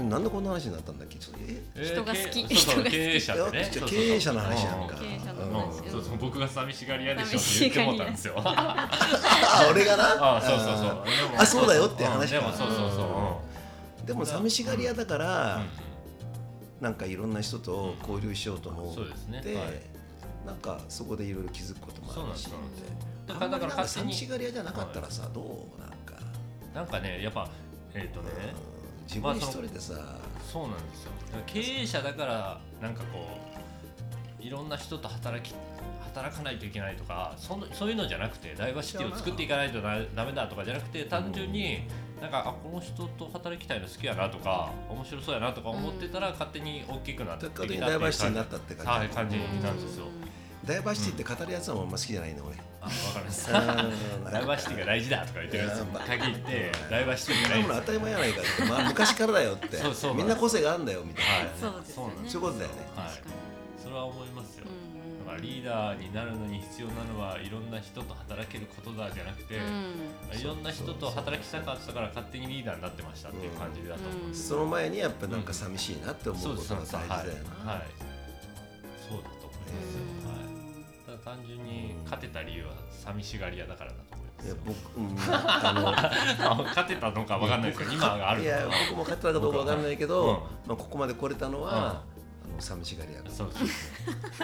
[0.00, 0.04] い。
[0.08, 1.18] なんでこんな話になったんだっけ？
[1.18, 1.30] 人
[2.02, 2.42] が好き。
[2.54, 3.70] 人が経営者でね。
[3.86, 4.96] 経営者の話なんか
[5.90, 8.34] そうそう僕が寂しがり屋でしょって言ってもったんですよ。
[9.70, 10.36] 俺がな？
[10.36, 11.04] あそうそうそう。
[11.38, 13.40] あそうだよって話でもそうそうそ
[14.04, 14.06] う。
[14.06, 15.62] でも寂しがり屋だから
[16.80, 19.56] なんかいろんな人と交流しようと思って
[20.44, 22.48] なんかそこでいろいろ気づくこともあるし。
[23.26, 26.14] だからだから寂しがり屋じゃなかったらさどうなんか。
[26.74, 27.48] なんかねやっぱ
[27.94, 28.30] えっとね
[29.06, 30.04] 自分一人でさ、まあ、
[30.46, 31.12] そそうなんですよ。
[31.46, 33.51] 経営者だからなんかこう
[34.42, 35.54] いろんな人と働き
[36.14, 41.82] 働かないといけないとかそそういうのじゃなくてダイバーシティを作っていかないとだめだとかじゃなくて単純に
[42.20, 50.06] なんかあこの人と働きたいの好きやなとか面白そうやなとか思ってたら勝手に大きくなってきたっていうダイバーシティになったって感じ,、感じなんですよ。
[50.64, 52.56] ダイバーシティって語るやつはあんま好きじゃないの俺。
[52.80, 55.80] あ分かりますダイバーシティが大事だとか言ってるやつ。
[55.80, 57.68] に限ってダイバーシティが大事。
[57.68, 59.76] 当たり前やないかって、まあ、昔からだよって。
[59.82, 60.14] そうそう。
[60.14, 61.94] みんな個性があるんだよみたいな、そうですね。
[61.94, 63.10] そういうことだよね、はい、
[63.82, 64.28] それは思い
[65.32, 77.08] ますよ、だからリーダーになるのに必要なのはいろんな人と働けることだじゃなくて、いろんな人と働きたかったから勝手にリーダーになってましたっていう感じだと思います、その前にやっぱなんか寂しいなって思うことが大事だよ
[77.64, 77.86] な、はい、
[79.08, 79.72] そうだと思い。
[79.72, 80.22] ます。
[81.24, 84.46] 単純に勝てた理由は寂しがり屋だからだと思います。
[84.46, 92.02] いや僕、うん、 あの勝てたのか分かんないですけど今があるいや僕も勝てたかどうか分かんないけど、うん、まあ、ここまで来れたのは、
[92.52, 93.92] うん、あの寂しがり屋そうです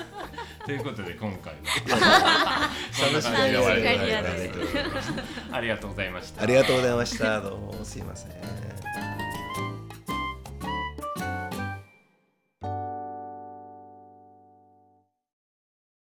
[0.65, 2.71] ということで今回は。
[2.93, 3.69] 寂しがり屋
[5.53, 6.43] ありがとうございました。
[6.43, 7.41] ありがとうございました。
[7.41, 8.78] どうもすいません